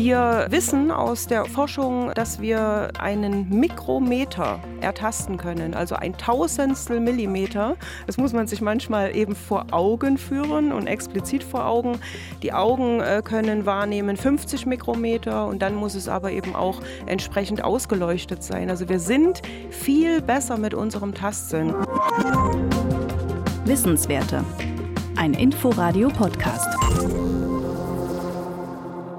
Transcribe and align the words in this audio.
Wir 0.00 0.46
wissen 0.48 0.90
aus 0.90 1.26
der 1.26 1.44
Forschung, 1.44 2.10
dass 2.14 2.40
wir 2.40 2.88
einen 2.98 3.50
Mikrometer 3.50 4.58
ertasten 4.80 5.36
können, 5.36 5.74
also 5.74 5.94
ein 5.94 6.16
Tausendstel 6.16 7.00
Millimeter. 7.00 7.76
Das 8.06 8.16
muss 8.16 8.32
man 8.32 8.46
sich 8.46 8.62
manchmal 8.62 9.14
eben 9.14 9.36
vor 9.36 9.66
Augen 9.72 10.16
führen 10.16 10.72
und 10.72 10.86
explizit 10.86 11.44
vor 11.44 11.66
Augen. 11.66 11.98
Die 12.42 12.54
Augen 12.54 13.00
äh, 13.00 13.20
können 13.22 13.66
wahrnehmen 13.66 14.16
50 14.16 14.64
Mikrometer 14.64 15.46
und 15.46 15.60
dann 15.60 15.74
muss 15.74 15.94
es 15.94 16.08
aber 16.08 16.32
eben 16.32 16.56
auch 16.56 16.80
entsprechend 17.04 17.62
ausgeleuchtet 17.62 18.42
sein. 18.42 18.70
Also 18.70 18.88
wir 18.88 19.00
sind 19.00 19.42
viel 19.68 20.22
besser 20.22 20.56
mit 20.56 20.72
unserem 20.72 21.12
Tastsinn. 21.12 21.74
Wissenswerte. 23.66 24.42
Ein 25.16 25.34
Inforadio-Podcast. 25.34 27.19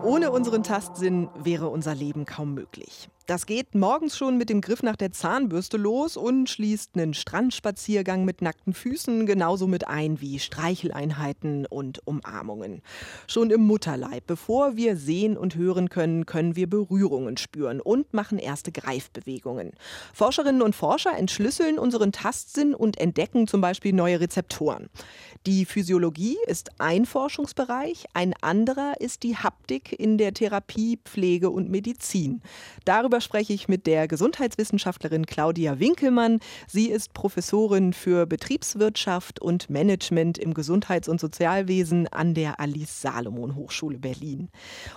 Ohne 0.04 0.32
unseren 0.32 0.64
Tastsinn 0.64 1.30
wäre 1.36 1.70
unser 1.70 1.94
Leben 1.94 2.26
kaum 2.26 2.54
möglich. 2.56 3.10
Das 3.28 3.46
geht 3.46 3.76
morgens 3.76 4.18
schon 4.18 4.38
mit 4.38 4.50
dem 4.50 4.62
Griff 4.62 4.82
nach 4.82 4.96
der 4.96 5.12
Zahnbürste 5.12 5.78
los 5.78 6.18
und 6.18 6.50
schließt 6.50 6.96
einen 6.96 7.14
Strandspaziergang 7.14 8.26
mit 8.26 8.42
nackten 8.42 8.74
Füßen 8.74 9.26
genauso 9.26 9.68
mit 9.68 9.88
ein 9.88 10.20
wie 10.22 10.40
Streicheleinheiten 10.40 11.68
und 11.68 12.06
Umarmungen. 12.08 12.82
Schon 13.28 13.52
im 13.52 13.62
Mutterleib, 13.62 14.26
bevor 14.26 14.76
wir 14.76 14.98
sehen 14.98 15.38
und 15.38 15.56
hören 15.56 15.90
können, 15.90 16.26
können 16.26 16.56
wir 16.56 16.68
Berührungen 16.68 17.38
spüren 17.38 17.80
und 17.80 18.12
machen 18.14 18.40
erste 18.40 18.72
Greifbewegungen. 18.72 19.74
Forscherinnen 20.14 20.64
und 20.64 20.76
Forscher 20.76 21.16
entschlüsseln 21.16 21.78
unseren 21.78 22.12
Tastsinn 22.12 22.74
und 22.74 23.00
entdecken 23.00 23.48
zum 23.48 23.62
Beispiel 23.62 23.94
neue 23.94 24.20
Rezeptoren. 24.20 24.90
Die 25.46 25.66
Physiologie 25.66 26.38
ist 26.48 26.72
ein 26.80 27.06
Forschungsbereich, 27.06 28.06
ein 28.14 28.34
anderer 28.42 28.94
ist 29.00 29.24
die 29.24 29.38
Haptik 29.38 29.92
in 29.98 30.18
der 30.18 30.34
Therapie, 30.34 31.00
Pflege 31.04 31.50
und 31.50 31.70
Medizin. 31.70 32.42
Darüber 32.86 33.11
spreche 33.20 33.52
ich 33.52 33.68
mit 33.68 33.88
der 33.88 34.08
Gesundheitswissenschaftlerin 34.08 35.26
Claudia 35.26 35.80
Winkelmann. 35.80 36.40
Sie 36.68 36.90
ist 36.90 37.14
Professorin 37.14 37.92
für 37.92 38.26
Betriebswirtschaft 38.26 39.42
und 39.42 39.70
Management 39.70 40.38
im 40.38 40.54
Gesundheits- 40.54 41.10
und 41.10 41.20
Sozialwesen 41.20 42.08
an 42.08 42.34
der 42.34 42.60
Alice 42.60 43.02
Salomon 43.02 43.56
Hochschule 43.56 43.98
Berlin. 43.98 44.50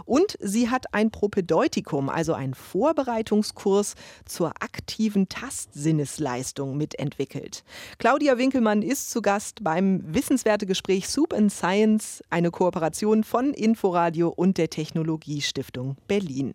Und 0.04 0.36
sie 0.40 0.70
hat 0.70 0.92
ein 0.92 1.10
Propedeutikum, 1.10 2.08
also 2.08 2.34
einen 2.34 2.54
Vorbereitungskurs 2.54 3.94
zur 4.24 4.50
aktiven 4.60 5.28
Tastsinnesleistung 5.28 6.76
mitentwickelt. 6.76 7.64
Claudia 7.98 8.38
Winkelmann 8.38 8.82
ist 8.82 9.10
zu 9.10 9.22
Gast 9.22 9.64
beim 9.64 10.02
wissenswerte 10.06 10.66
Gespräch 10.66 11.08
Soup 11.08 11.32
and 11.32 11.50
Science, 11.50 12.22
eine 12.30 12.50
Kooperation 12.50 13.24
von 13.24 13.54
Inforadio 13.54 14.28
und 14.28 14.58
der 14.58 14.70
Technologiestiftung 14.70 15.96
Berlin. 16.06 16.54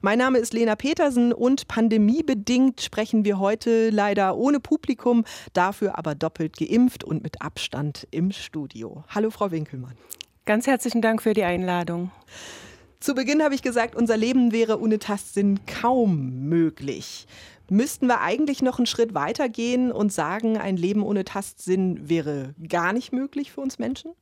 Mein 0.00 0.18
Name 0.18 0.38
ist 0.38 0.52
Lena 0.52 0.74
Peter. 0.74 0.97
Petersen 0.98 1.32
und 1.32 1.68
pandemiebedingt 1.68 2.80
sprechen 2.80 3.24
wir 3.24 3.38
heute 3.38 3.90
leider 3.90 4.36
ohne 4.36 4.58
Publikum, 4.58 5.24
dafür 5.52 5.96
aber 5.96 6.16
doppelt 6.16 6.56
geimpft 6.56 7.04
und 7.04 7.22
mit 7.22 7.40
Abstand 7.40 8.08
im 8.10 8.32
Studio. 8.32 9.04
Hallo, 9.06 9.30
Frau 9.30 9.52
Winkelmann. 9.52 9.94
Ganz 10.44 10.66
herzlichen 10.66 11.00
Dank 11.00 11.22
für 11.22 11.34
die 11.34 11.44
Einladung. 11.44 12.10
Zu 12.98 13.14
Beginn 13.14 13.44
habe 13.44 13.54
ich 13.54 13.62
gesagt, 13.62 13.94
unser 13.94 14.16
Leben 14.16 14.50
wäre 14.50 14.80
ohne 14.80 14.98
Tastsinn 14.98 15.60
kaum 15.66 16.48
möglich. 16.48 17.28
Müssten 17.70 18.08
wir 18.08 18.20
eigentlich 18.20 18.60
noch 18.60 18.78
einen 18.78 18.86
Schritt 18.86 19.14
weiter 19.14 19.48
gehen 19.48 19.92
und 19.92 20.12
sagen, 20.12 20.58
ein 20.58 20.76
Leben 20.76 21.04
ohne 21.04 21.24
Tastsinn 21.24 22.08
wäre 22.08 22.56
gar 22.68 22.92
nicht 22.92 23.12
möglich 23.12 23.52
für 23.52 23.60
uns 23.60 23.78
Menschen? 23.78 24.14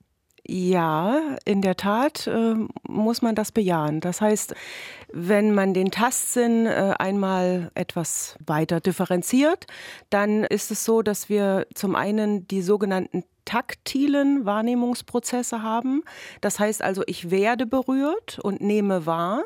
Ja, 0.49 1.37
in 1.45 1.61
der 1.61 1.77
Tat 1.77 2.29
äh, 2.29 2.55
muss 2.87 3.21
man 3.21 3.35
das 3.35 3.51
bejahen. 3.51 4.01
Das 4.01 4.21
heißt, 4.21 4.55
wenn 5.13 5.53
man 5.55 5.75
den 5.75 5.91
Tastsinn 5.91 6.67
äh, 6.67 6.95
einmal 6.99 7.73
etwas 7.75 8.37
weiter 8.47 8.81
differenziert, 8.81 9.67
dann 10.09 10.45
ist 10.45 10.71
es 10.71 10.85
so, 10.85 11.03
dass 11.03 11.29
wir 11.29 11.67
zum 11.75 11.97
einen 11.97 12.47
die 12.47 12.63
sogenannten 12.63 13.25
taktilen 13.45 14.45
Wahrnehmungsprozesse 14.45 15.63
haben. 15.63 16.03
Das 16.41 16.61
heißt 16.61 16.83
also, 16.83 17.03
ich 17.07 17.31
werde 17.31 17.67
berührt 17.67 18.39
und 18.41 18.61
nehme 18.61 19.05
wahr. 19.07 19.43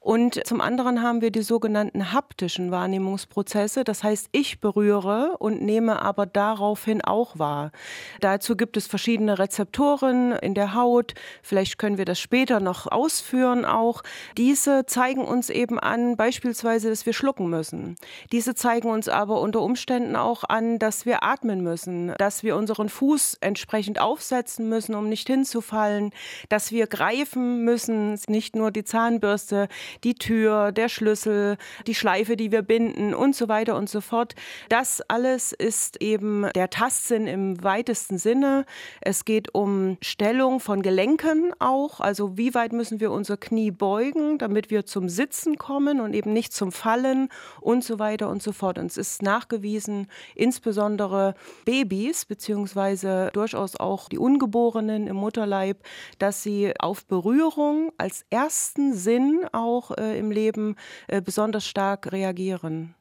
Und 0.00 0.46
zum 0.46 0.60
anderen 0.60 1.02
haben 1.02 1.20
wir 1.20 1.30
die 1.30 1.42
sogenannten 1.42 2.12
haptischen 2.12 2.70
Wahrnehmungsprozesse. 2.70 3.82
Das 3.82 4.04
heißt, 4.04 4.28
ich 4.32 4.60
berühre 4.60 5.36
und 5.38 5.60
nehme 5.60 6.00
aber 6.00 6.24
daraufhin 6.24 7.02
auch 7.02 7.38
wahr. 7.38 7.72
Dazu 8.20 8.56
gibt 8.56 8.76
es 8.76 8.86
verschiedene 8.86 9.38
Rezeptoren 9.38 10.32
in 10.32 10.54
der 10.54 10.74
Haut. 10.74 11.14
Vielleicht 11.42 11.78
können 11.78 11.98
wir 11.98 12.04
das 12.04 12.20
später 12.20 12.60
noch 12.60 12.86
ausführen 12.86 13.64
auch. 13.64 14.02
Diese 14.36 14.86
zeigen 14.86 15.24
uns 15.24 15.50
eben 15.50 15.80
an, 15.80 16.16
beispielsweise, 16.16 16.88
dass 16.88 17.04
wir 17.04 17.12
schlucken 17.12 17.50
müssen. 17.50 17.96
Diese 18.30 18.54
zeigen 18.54 18.90
uns 18.90 19.08
aber 19.08 19.40
unter 19.40 19.60
Umständen 19.62 20.14
auch 20.14 20.44
an, 20.44 20.78
dass 20.78 21.06
wir 21.06 21.24
atmen 21.24 21.62
müssen, 21.62 22.14
dass 22.18 22.44
wir 22.44 22.56
unseren 22.56 22.88
Fuß 22.88 23.38
entsprechend 23.40 24.00
aufsetzen 24.00 24.68
müssen, 24.68 24.94
um 24.94 25.08
nicht 25.08 25.26
hinzufallen, 25.26 26.12
dass 26.48 26.70
wir 26.70 26.86
greifen 26.86 27.64
müssen, 27.64 28.18
nicht 28.28 28.54
nur 28.54 28.70
die 28.70 28.84
Zahnbürste, 28.84 29.68
die 30.04 30.14
Tür, 30.14 30.72
der 30.72 30.88
Schlüssel, 30.88 31.56
die 31.86 31.94
Schleife, 31.94 32.36
die 32.36 32.52
wir 32.52 32.62
binden 32.62 33.14
und 33.14 33.34
so 33.34 33.48
weiter 33.48 33.76
und 33.76 33.88
so 33.88 34.00
fort. 34.00 34.34
Das 34.68 35.00
alles 35.08 35.52
ist 35.52 36.00
eben 36.02 36.48
der 36.54 36.70
Tastsinn 36.70 37.26
im 37.26 37.62
weitesten 37.62 38.18
Sinne. 38.18 38.64
Es 39.00 39.24
geht 39.24 39.54
um 39.54 39.96
Stellung 40.02 40.60
von 40.60 40.82
Gelenken 40.82 41.52
auch, 41.58 42.00
also 42.00 42.36
wie 42.36 42.54
weit 42.54 42.72
müssen 42.72 43.00
wir 43.00 43.10
unser 43.10 43.36
Knie 43.36 43.70
beugen, 43.70 44.38
damit 44.38 44.70
wir 44.70 44.86
zum 44.86 45.08
Sitzen 45.08 45.56
kommen 45.56 46.00
und 46.00 46.14
eben 46.14 46.32
nicht 46.32 46.52
zum 46.52 46.72
Fallen 46.72 47.28
und 47.60 47.84
so 47.84 47.98
weiter 47.98 48.28
und 48.28 48.42
so 48.42 48.52
fort. 48.52 48.78
Und 48.78 48.86
es 48.86 48.96
ist 48.96 49.22
nachgewiesen, 49.22 50.08
insbesondere 50.34 51.34
Babys 51.64 52.24
beziehungsweise 52.24 53.30
durchaus 53.32 53.76
auch 53.76 54.08
die 54.08 54.18
Ungeborenen 54.18 55.06
im 55.06 55.16
Mutterleib, 55.16 55.78
dass 56.18 56.42
sie 56.42 56.72
auf 56.78 57.04
Berührung 57.06 57.92
als 57.98 58.24
ersten 58.30 58.94
Sinn 58.94 59.46
auch 59.52 59.77
auch 59.78 59.96
äh, 59.96 60.18
im 60.18 60.30
Leben 60.30 60.76
äh, 61.06 61.20
besonders 61.20 61.66
stark 61.66 62.12
reagieren. 62.12 62.94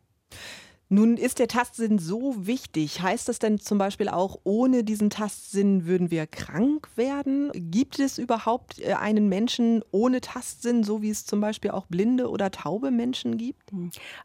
Nun 0.90 1.18
ist 1.18 1.40
der 1.40 1.50
Tastsinn 1.50 2.00
so 2.00 2.48
wichtig. 2.48 3.02
Heißt 3.02 3.28
das 3.28 3.40
denn 3.40 3.60
zum 3.60 3.78
Beispiel 3.78 4.08
auch, 4.08 4.40
ohne 4.46 4.86
diesen 4.86 5.10
Tastsinn 5.10 5.86
würden 5.86 6.12
wir 6.12 6.28
krank 6.28 6.88
werden? 6.96 7.52
Gibt 7.54 8.00
es 8.00 8.18
überhaupt 8.18 8.80
äh, 8.80 8.94
einen 8.94 9.28
Menschen 9.28 9.84
ohne 9.92 10.22
Tastsinn, 10.22 10.84
so 10.84 11.02
wie 11.02 11.10
es 11.10 11.26
zum 11.26 11.42
Beispiel 11.42 11.72
auch 11.72 11.88
blinde 11.88 12.30
oder 12.30 12.52
taube 12.52 12.92
Menschen 12.92 13.38
gibt? 13.38 13.70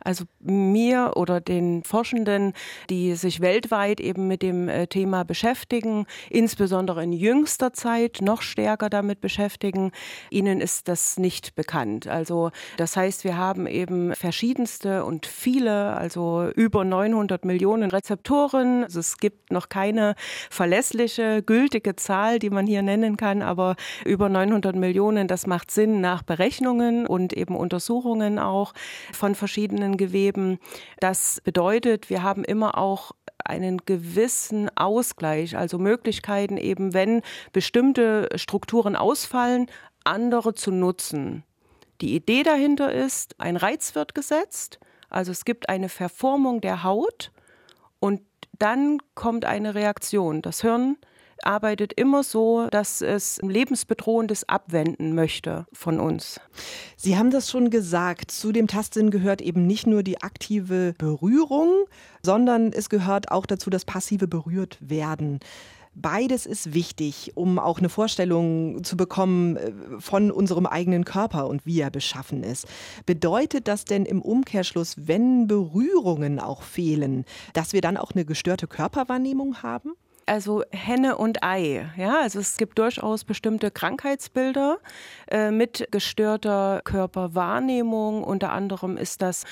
Also 0.01 0.25
mir 0.39 1.13
oder 1.17 1.41
den 1.41 1.83
Forschenden, 1.83 2.53
die 2.91 3.17
sich 3.17 3.41
weltweit 3.41 3.99
eben 4.01 4.29
mit 4.29 4.43
dem 4.43 4.69
äh, 4.69 4.87
Thema 4.87 5.25
beschäftigen, 5.25 6.07
insbesondere 6.31 7.03
in 7.03 7.13
jüngster 7.13 7.73
Zeit 7.73 8.21
noch 8.23 8.41
stärker 8.41 8.89
damit 8.89 9.21
beschäftigen, 9.21 9.91
ihnen 10.31 10.61
ist 10.61 10.87
das 10.87 11.19
nicht 11.19 11.57
bekannt. 11.57 12.07
Also 12.07 12.53
das 12.77 12.97
heißt, 12.97 13.25
wir 13.25 13.37
haben 13.37 13.67
eben 13.67 14.15
verschiedenste 14.15 15.05
und 15.05 15.27
viele, 15.27 15.97
also 15.97 16.52
über 16.55 16.85
900 16.85 17.45
Millionen 17.45 17.91
Rezeptoren. 17.91 18.85
Also 18.85 19.01
es 19.01 19.19
gibt 19.19 19.51
noch 19.51 19.69
keine 19.69 20.15
verlässliche, 20.51 21.43
gültige 21.43 21.97
Zahl, 21.97 22.39
die 22.39 22.51
man 22.51 22.67
hier 22.67 22.83
nennen 22.83 23.17
kann, 23.17 23.43
aber 23.43 23.77
über 24.05 24.29
900 24.29 24.77
Millionen, 24.77 25.29
das 25.29 25.47
macht 25.47 25.71
Sinn 25.71 26.01
nach 26.01 26.23
Berechnungen 26.23 27.07
und 27.07 27.33
eben 27.33 27.57
Untersuchungen 27.57 28.39
auch 28.39 28.73
von 29.13 29.35
verschiedenen 29.35 29.97
Geweben. 29.97 30.59
Das 31.01 31.41
bedeutet, 31.43 32.11
wir 32.11 32.23
haben 32.23 32.45
immer 32.45 32.79
auch 32.79 33.13
einen 33.45 33.79
gewissen 33.79 34.71
Ausgleich, 34.77 35.57
also 35.57 35.79
Möglichkeiten 35.79 36.57
eben, 36.57 36.95
wenn 36.95 37.23
bestimmte 37.53 38.29
Strukturen 38.37 38.97
ausfallen, 38.97 39.67
andere 40.05 40.55
zu 40.55 40.71
nutzen. 40.71 41.45
Die 42.01 42.15
Idee 42.17 42.43
dahinter 42.43 42.93
ist, 42.93 43.39
ein 43.39 43.57
Reiz 43.57 43.95
wird 43.95 44.15
gesetzt, 44.15 44.81
also 45.13 45.31
es 45.31 45.45
gibt 45.45 45.69
eine 45.69 45.89
Verformung 45.89 46.61
der 46.61 46.83
Haut 46.83 47.33
und 48.01 48.23
dann 48.59 48.99
kommt 49.15 49.45
eine 49.45 49.75
Reaktion. 49.75 50.43
Das 50.43 50.63
Hirn 50.63 50.97
arbeitet 51.43 51.93
immer 51.95 52.23
so, 52.23 52.69
dass 52.71 53.01
es 53.01 53.41
lebensbedrohendes 53.43 54.49
abwenden 54.49 55.15
möchte 55.15 55.67
von 55.73 55.99
uns. 56.01 56.41
Sie 56.97 57.17
haben 57.17 57.31
das 57.31 57.51
schon 57.51 57.71
gesagt. 57.71 58.31
Zu 58.31 58.53
dem 58.53 58.69
Tastsinn 58.69 59.11
gehört 59.11 59.43
eben 59.43 59.67
nicht 59.67 59.87
nur 59.87 60.03
die 60.03 60.23
aktive 60.23 60.95
Berührung, 60.99 61.85
sondern 62.23 62.73
es 62.73 62.89
gehört 62.89 63.31
auch 63.31 63.47
dazu 63.47 63.71
das 63.71 63.85
passive 63.85 64.29
berührt 64.29 64.79
werden. 64.81 65.41
Beides 65.95 66.47
ist 66.47 66.73
wichtig, 66.73 67.33
um 67.35 67.59
auch 67.59 67.79
eine 67.79 67.91
Vorstellung 67.91 68.83
zu 68.83 68.97
bekommen 68.97 69.57
äh, 69.57 69.73
von 69.99 70.31
unserem 70.31 70.67
eigenen 70.67 71.05
Körper 71.05 71.47
und 71.49 71.67
wie 71.67 71.81
er 71.81 71.91
beschaffen 71.91 72.43
ist. 72.43 72.67
Bedeutet 73.05 73.69
das 73.69 73.85
denn 73.85 74.07
im 74.07 74.23
Umkehrschluss, 74.23 74.95
wenn 75.07 75.47
Berührungen 75.47 76.41
auch 76.41 76.63
fehlen, 76.63 77.25
dass 77.53 77.73
wir 77.73 77.83
dann 77.83 77.97
auch 77.97 78.13
eine 78.13 78.25
gestörte 78.25 78.67
Körperwahrnehmung 78.67 79.63
haben? 79.63 79.93
Also 80.27 80.63
Henne 80.71 81.19
und 81.19 81.43
Ei. 81.43 81.91
Ja, 81.97 82.21
also 82.21 82.39
es 82.39 82.57
gibt 82.57 82.79
durchaus 82.79 83.25
bestimmte 83.25 83.71
Krankheitsbilder 83.71 84.79
äh, 85.31 85.51
mit 85.51 85.89
gestörter 85.91 86.81
Körperwahrnehmung. 86.85 88.23
Unter 88.23 88.53
anderem 88.53 88.97
ist 88.97 89.21
das 89.21 89.45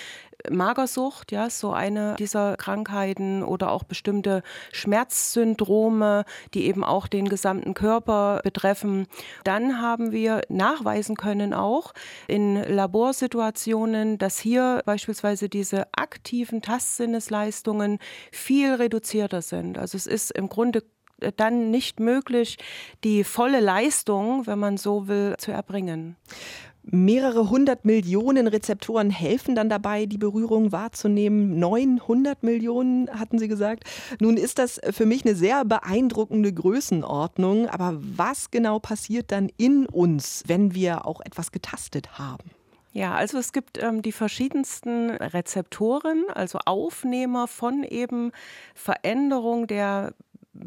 Magersucht, 0.48 1.32
ja, 1.32 1.50
so 1.50 1.72
eine 1.72 2.16
dieser 2.18 2.56
Krankheiten 2.56 3.42
oder 3.42 3.70
auch 3.72 3.84
bestimmte 3.84 4.42
Schmerzsyndrome, 4.72 6.24
die 6.54 6.66
eben 6.66 6.84
auch 6.84 7.06
den 7.06 7.28
gesamten 7.28 7.74
Körper 7.74 8.40
betreffen. 8.42 9.06
Dann 9.44 9.80
haben 9.80 10.12
wir 10.12 10.42
nachweisen 10.48 11.16
können 11.16 11.54
auch 11.54 11.92
in 12.26 12.56
Laborsituationen, 12.56 14.18
dass 14.18 14.38
hier 14.38 14.82
beispielsweise 14.84 15.48
diese 15.48 15.86
aktiven 15.92 16.62
Tastsinnesleistungen 16.62 17.98
viel 18.32 18.74
reduzierter 18.74 19.42
sind. 19.42 19.78
Also 19.78 19.96
es 19.96 20.06
ist 20.06 20.30
im 20.30 20.48
Grunde 20.48 20.82
dann 21.36 21.70
nicht 21.70 22.00
möglich, 22.00 22.58
die 23.04 23.24
volle 23.24 23.60
Leistung, 23.60 24.46
wenn 24.46 24.58
man 24.58 24.76
so 24.76 25.08
will, 25.08 25.34
zu 25.38 25.52
erbringen. 25.52 26.16
Mehrere 26.82 27.50
hundert 27.50 27.84
Millionen 27.84 28.46
Rezeptoren 28.46 29.10
helfen 29.10 29.54
dann 29.54 29.68
dabei, 29.68 30.06
die 30.06 30.18
Berührung 30.18 30.72
wahrzunehmen. 30.72 31.58
900 31.58 32.42
Millionen 32.42 33.10
hatten 33.10 33.38
Sie 33.38 33.48
gesagt. 33.48 33.84
Nun 34.18 34.36
ist 34.36 34.58
das 34.58 34.80
für 34.90 35.06
mich 35.06 35.24
eine 35.24 35.34
sehr 35.34 35.64
beeindruckende 35.64 36.52
Größenordnung. 36.52 37.68
Aber 37.68 37.98
was 38.00 38.50
genau 38.50 38.78
passiert 38.78 39.30
dann 39.30 39.50
in 39.56 39.86
uns, 39.86 40.42
wenn 40.46 40.74
wir 40.74 41.06
auch 41.06 41.20
etwas 41.20 41.52
getastet 41.52 42.18
haben? 42.18 42.50
Ja, 42.92 43.14
also 43.14 43.38
es 43.38 43.52
gibt 43.52 43.80
ähm, 43.80 44.02
die 44.02 44.10
verschiedensten 44.10 45.10
Rezeptoren, 45.10 46.24
also 46.34 46.58
Aufnehmer 46.64 47.46
von 47.46 47.84
eben 47.84 48.32
Veränderung 48.74 49.68
der 49.68 50.12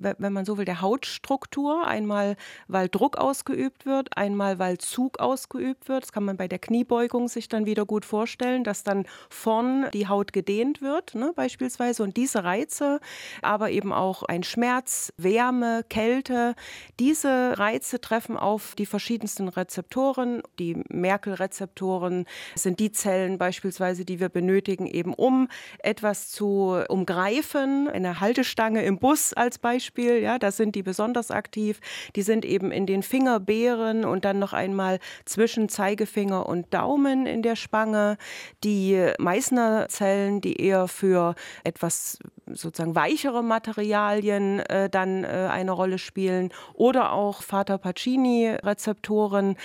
wenn 0.03 0.33
man 0.33 0.45
so 0.45 0.57
will, 0.57 0.65
der 0.65 0.81
Hautstruktur. 0.81 1.87
Einmal, 1.87 2.35
weil 2.67 2.89
Druck 2.89 3.17
ausgeübt 3.17 3.85
wird, 3.85 4.15
einmal, 4.17 4.59
weil 4.59 4.77
Zug 4.77 5.19
ausgeübt 5.19 5.87
wird. 5.87 6.03
Das 6.03 6.11
kann 6.11 6.25
man 6.25 6.37
bei 6.37 6.47
der 6.47 6.59
Kniebeugung 6.59 7.27
sich 7.27 7.47
dann 7.47 7.65
wieder 7.65 7.85
gut 7.85 8.05
vorstellen, 8.05 8.63
dass 8.63 8.83
dann 8.83 9.05
vorn 9.29 9.87
die 9.93 10.07
Haut 10.07 10.33
gedehnt 10.33 10.81
wird, 10.81 11.15
ne, 11.15 11.31
beispielsweise. 11.35 12.03
Und 12.03 12.17
diese 12.17 12.43
Reize, 12.43 12.99
aber 13.41 13.71
eben 13.71 13.93
auch 13.93 14.23
ein 14.23 14.43
Schmerz, 14.43 15.13
Wärme, 15.17 15.83
Kälte, 15.89 16.55
diese 16.99 17.57
Reize 17.57 18.01
treffen 18.01 18.37
auf 18.37 18.75
die 18.75 18.85
verschiedensten 18.85 19.47
Rezeptoren. 19.47 20.41
Die 20.59 20.83
Merkel-Rezeptoren 20.89 22.25
sind 22.55 22.79
die 22.79 22.91
Zellen 22.91 23.37
beispielsweise, 23.37 24.05
die 24.05 24.19
wir 24.19 24.29
benötigen, 24.29 24.85
eben 24.85 25.13
um 25.13 25.47
etwas 25.79 26.29
zu 26.29 26.83
umgreifen. 26.89 27.87
Eine 27.87 28.19
Haltestange 28.19 28.83
im 28.83 28.99
Bus 28.99 29.33
als 29.33 29.59
Beispiel 29.59 29.92
Beispiel, 29.93 30.23
ja, 30.23 30.39
da 30.39 30.51
sind 30.51 30.73
die 30.73 30.81
besonders 30.81 31.29
aktiv. 31.29 31.79
Die 32.15 32.23
sind 32.23 32.45
eben 32.45 32.71
in 32.71 32.87
den 32.87 33.03
Fingerbeeren 33.03 34.05
und 34.05 34.25
dann 34.25 34.39
noch 34.39 34.51
einmal 34.51 34.97
zwischen 35.25 35.69
Zeigefinger 35.69 36.47
und 36.47 36.73
Daumen 36.73 37.27
in 37.27 37.43
der 37.43 37.55
Spange. 37.55 38.17
Die 38.63 39.11
Meißner-Zellen, 39.19 40.41
die 40.41 40.59
eher 40.59 40.87
für 40.87 41.35
etwas 41.63 42.17
sozusagen 42.47 42.95
weichere 42.95 43.43
Materialien 43.43 44.61
äh, 44.61 44.89
dann 44.89 45.23
äh, 45.23 45.27
eine 45.51 45.71
Rolle 45.71 45.99
spielen 45.99 46.49
oder 46.73 47.13
auch 47.13 47.43
Vater 47.43 47.77
Pacini-Rezeptoren, 47.77 49.57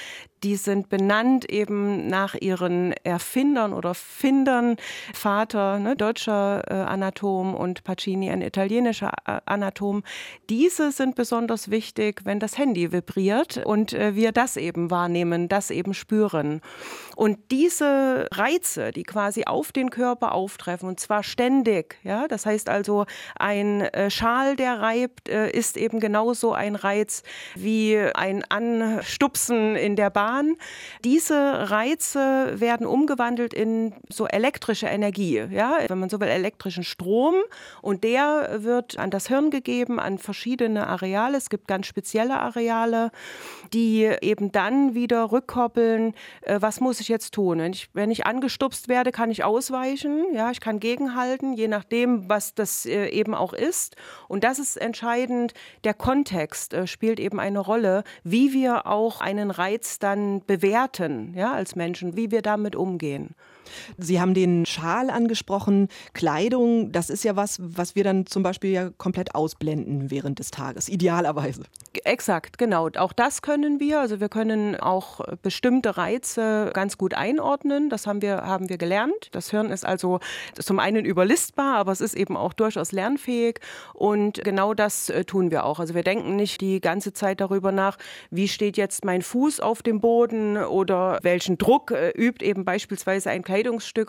die 0.42 0.56
sind 0.56 0.88
benannt 0.88 1.50
eben 1.50 2.06
nach 2.08 2.34
ihren 2.34 2.92
Erfindern 3.04 3.72
oder 3.72 3.94
Findern. 3.94 4.76
Vater, 5.12 5.78
ne, 5.78 5.96
deutscher 5.96 6.62
äh, 6.68 6.74
Anatom 6.74 7.54
und 7.54 7.84
Pacini, 7.84 8.30
ein 8.30 8.42
italienischer 8.42 9.12
äh, 9.26 9.40
Anatom. 9.46 10.02
Diese 10.48 10.92
sind 10.92 11.16
besonders 11.16 11.70
wichtig, 11.70 12.22
wenn 12.24 12.40
das 12.40 12.58
Handy 12.58 12.92
vibriert 12.92 13.64
und 13.64 13.92
äh, 13.92 14.14
wir 14.14 14.32
das 14.32 14.56
eben 14.56 14.90
wahrnehmen, 14.90 15.48
das 15.48 15.70
eben 15.70 15.94
spüren. 15.94 16.60
Und 17.16 17.38
diese 17.50 18.28
Reize, 18.32 18.92
die 18.92 19.02
quasi 19.02 19.44
auf 19.44 19.72
den 19.72 19.90
Körper 19.90 20.32
auftreffen, 20.32 20.88
und 20.88 21.00
zwar 21.00 21.22
ständig, 21.22 21.96
ja, 22.04 22.28
das 22.28 22.46
heißt 22.46 22.68
also, 22.68 23.06
ein 23.38 23.88
Schal, 24.08 24.54
der 24.56 24.80
reibt, 24.80 25.28
ist 25.28 25.76
eben 25.76 25.98
genauso 25.98 26.52
ein 26.52 26.76
Reiz 26.76 27.22
wie 27.56 27.98
ein 27.98 28.44
Anstupsen 28.48 29.74
in 29.74 29.96
der 29.96 30.10
Bahn 30.10 30.27
Bahn. 30.28 30.56
Diese 31.04 31.70
Reize 31.70 32.60
werden 32.60 32.86
umgewandelt 32.86 33.54
in 33.54 33.94
so 34.10 34.26
elektrische 34.26 34.86
Energie, 34.86 35.42
ja, 35.50 35.78
wenn 35.86 35.98
man 35.98 36.10
so 36.10 36.20
will, 36.20 36.28
elektrischen 36.28 36.84
Strom 36.84 37.34
und 37.80 38.04
der 38.04 38.58
wird 38.62 38.98
an 38.98 39.10
das 39.10 39.28
Hirn 39.28 39.50
gegeben, 39.50 39.98
an 39.98 40.18
verschiedene 40.18 40.86
Areale. 40.86 41.38
Es 41.38 41.48
gibt 41.48 41.66
ganz 41.66 41.86
spezielle 41.86 42.38
Areale, 42.40 43.10
die 43.72 44.10
eben 44.20 44.52
dann 44.52 44.94
wieder 44.94 45.32
rückkoppeln, 45.32 46.14
äh, 46.42 46.60
was 46.60 46.80
muss 46.80 47.00
ich 47.00 47.08
jetzt 47.08 47.32
tun? 47.32 47.58
Wenn 47.58 47.72
ich, 47.72 47.88
wenn 47.94 48.10
ich 48.10 48.26
angestupst 48.26 48.88
werde, 48.88 49.12
kann 49.12 49.30
ich 49.30 49.44
ausweichen, 49.44 50.26
ja, 50.34 50.50
ich 50.50 50.60
kann 50.60 50.78
gegenhalten, 50.78 51.54
je 51.54 51.68
nachdem, 51.68 52.28
was 52.28 52.54
das 52.54 52.84
äh, 52.84 53.08
eben 53.08 53.34
auch 53.34 53.54
ist. 53.54 53.96
Und 54.28 54.44
das 54.44 54.58
ist 54.58 54.76
entscheidend. 54.76 55.54
Der 55.84 55.94
Kontext 55.94 56.74
äh, 56.74 56.86
spielt 56.86 57.18
eben 57.18 57.40
eine 57.40 57.60
Rolle, 57.60 58.04
wie 58.24 58.52
wir 58.52 58.86
auch 58.86 59.22
einen 59.22 59.50
Reiz 59.50 59.98
dann 59.98 60.17
dann 60.18 60.42
bewerten, 60.46 61.34
ja, 61.34 61.52
als 61.52 61.76
Menschen, 61.76 62.16
wie 62.16 62.30
wir 62.30 62.42
damit 62.42 62.76
umgehen. 62.76 63.34
Sie 63.96 64.20
haben 64.20 64.34
den 64.34 64.66
Schal 64.66 65.10
angesprochen, 65.10 65.88
Kleidung, 66.14 66.92
das 66.92 67.10
ist 67.10 67.24
ja 67.24 67.36
was, 67.36 67.58
was 67.60 67.94
wir 67.94 68.04
dann 68.04 68.26
zum 68.26 68.42
Beispiel 68.42 68.70
ja 68.70 68.90
komplett 68.96 69.34
ausblenden 69.34 70.10
während 70.10 70.38
des 70.38 70.50
Tages, 70.50 70.88
idealerweise. 70.88 71.62
Exakt, 72.04 72.58
genau. 72.58 72.88
Auch 72.96 73.12
das 73.12 73.42
können 73.42 73.80
wir. 73.80 74.00
Also 74.00 74.20
wir 74.20 74.28
können 74.28 74.76
auch 74.76 75.20
bestimmte 75.42 75.96
Reize 75.96 76.70
ganz 76.74 76.98
gut 76.98 77.14
einordnen. 77.14 77.90
Das 77.90 78.06
haben 78.06 78.22
wir, 78.22 78.42
haben 78.42 78.68
wir 78.68 78.78
gelernt. 78.78 79.28
Das 79.32 79.50
Hirn 79.50 79.70
ist 79.70 79.84
also 79.84 80.20
zum 80.54 80.78
einen 80.78 81.04
überlistbar, 81.04 81.76
aber 81.76 81.92
es 81.92 82.00
ist 82.00 82.14
eben 82.14 82.36
auch 82.36 82.52
durchaus 82.52 82.92
lernfähig. 82.92 83.60
Und 83.94 84.42
genau 84.44 84.74
das 84.74 85.10
äh, 85.10 85.24
tun 85.24 85.50
wir 85.50 85.64
auch. 85.64 85.80
Also 85.80 85.94
wir 85.94 86.02
denken 86.02 86.36
nicht 86.36 86.60
die 86.60 86.80
ganze 86.80 87.12
Zeit 87.12 87.40
darüber 87.40 87.72
nach, 87.72 87.96
wie 88.30 88.48
steht 88.48 88.76
jetzt 88.76 89.04
mein 89.04 89.22
Fuß 89.22 89.60
auf 89.60 89.82
dem 89.82 90.00
Boden 90.00 90.56
oder 90.56 91.18
welchen 91.22 91.58
Druck 91.58 91.90
äh, 91.90 92.10
übt 92.10 92.44
eben 92.44 92.64
beispielsweise 92.64 93.30
ein 93.30 93.42
Kleidungsstück 93.42 93.57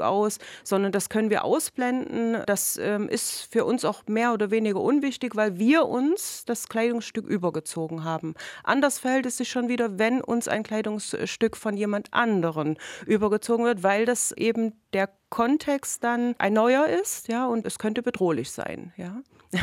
aus, 0.01 0.39
sondern 0.63 0.91
das 0.91 1.09
können 1.09 1.29
wir 1.29 1.43
ausblenden. 1.43 2.43
Das 2.45 2.77
ähm, 2.77 3.09
ist 3.09 3.47
für 3.51 3.65
uns 3.65 3.85
auch 3.85 4.03
mehr 4.07 4.33
oder 4.33 4.51
weniger 4.51 4.81
unwichtig, 4.81 5.35
weil 5.35 5.57
wir 5.57 5.87
uns 5.87 6.45
das 6.45 6.67
Kleidungsstück 6.69 7.25
übergezogen 7.27 8.03
haben. 8.03 8.35
Anders 8.63 8.99
verhält 8.99 9.25
es 9.25 9.37
sich 9.37 9.49
schon 9.49 9.67
wieder, 9.67 9.99
wenn 9.99 10.21
uns 10.21 10.47
ein 10.47 10.63
Kleidungsstück 10.63 11.57
von 11.57 11.75
jemand 11.77 12.13
anderen 12.13 12.77
übergezogen 13.05 13.65
wird, 13.65 13.83
weil 13.83 14.05
das 14.05 14.31
eben 14.31 14.73
der 14.93 15.09
Kontext 15.29 16.03
dann 16.03 16.35
ein 16.39 16.53
neuer 16.53 16.87
ist, 16.87 17.27
ja, 17.27 17.47
und 17.47 17.65
es 17.65 17.77
könnte 17.77 18.01
bedrohlich 18.01 18.51
sein, 18.51 18.93
ja. 18.97 19.21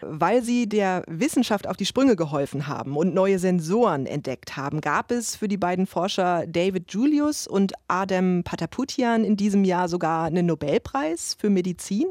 Weil 0.00 0.42
sie 0.42 0.68
der 0.68 1.02
Wissenschaft 1.06 1.66
auf 1.66 1.76
die 1.76 1.86
Sprünge 1.86 2.16
geholfen 2.16 2.66
haben 2.66 2.96
und 2.96 3.14
neue 3.14 3.38
Sensoren 3.38 4.06
entdeckt 4.06 4.56
haben, 4.56 4.80
gab 4.80 5.10
es 5.10 5.36
für 5.36 5.48
die 5.48 5.56
beiden 5.56 5.86
Forscher 5.86 6.46
David 6.46 6.92
Julius 6.92 7.46
und 7.46 7.72
Adam 7.88 8.42
Pataputian 8.44 9.24
in 9.24 9.36
diesem 9.36 9.64
Jahr 9.64 9.88
sogar 9.88 10.26
einen 10.26 10.46
Nobelpreis 10.46 11.36
für 11.38 11.50
Medizin. 11.50 12.06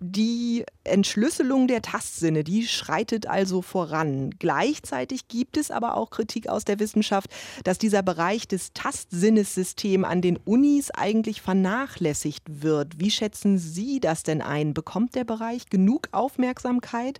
Die 0.00 0.64
Entschlüsselung 0.84 1.68
der 1.68 1.82
Tastsinne, 1.82 2.44
die 2.44 2.66
schreitet 2.66 3.26
also 3.26 3.62
voran. 3.62 4.30
Gleichzeitig 4.38 5.28
gibt 5.28 5.56
es 5.56 5.70
aber 5.70 5.96
auch 5.96 6.10
Kritik 6.10 6.48
aus 6.48 6.64
der 6.64 6.78
Wissenschaft, 6.78 7.30
dass 7.64 7.78
dieser 7.78 8.02
Bereich 8.02 8.48
des 8.48 8.72
Tastsinnessystems 8.72 10.06
an 10.06 10.22
den 10.22 10.38
Unis 10.38 10.90
eigentlich 10.90 11.42
vernachlässigt 11.42 12.62
wird. 12.62 12.98
Wie 12.98 13.10
schätzen 13.10 13.58
Sie 13.58 14.00
das 14.00 14.22
denn 14.22 14.42
ein? 14.42 14.74
Bekommt 14.74 15.14
der 15.14 15.24
Bereich 15.24 15.66
genug 15.66 16.08
Aufmerksamkeit, 16.12 17.17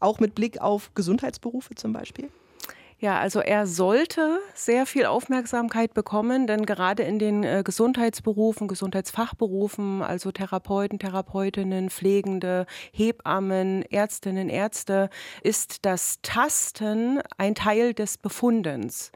auch 0.00 0.20
mit 0.20 0.34
Blick 0.34 0.60
auf 0.60 0.94
Gesundheitsberufe 0.94 1.74
zum 1.74 1.92
Beispiel? 1.92 2.28
Ja, 2.98 3.20
also 3.20 3.40
er 3.40 3.66
sollte 3.66 4.38
sehr 4.54 4.86
viel 4.86 5.04
Aufmerksamkeit 5.04 5.92
bekommen, 5.92 6.46
denn 6.46 6.64
gerade 6.64 7.02
in 7.02 7.18
den 7.18 7.44
äh, 7.44 7.62
Gesundheitsberufen, 7.62 8.68
Gesundheitsfachberufen, 8.68 10.00
also 10.00 10.32
Therapeuten, 10.32 10.98
Therapeutinnen, 10.98 11.90
Pflegende, 11.90 12.64
Hebammen, 12.92 13.82
Ärztinnen, 13.82 14.48
Ärzte, 14.48 15.10
ist 15.42 15.84
das 15.84 16.20
Tasten 16.22 17.20
ein 17.36 17.54
Teil 17.54 17.92
des 17.92 18.16
Befundens. 18.16 19.12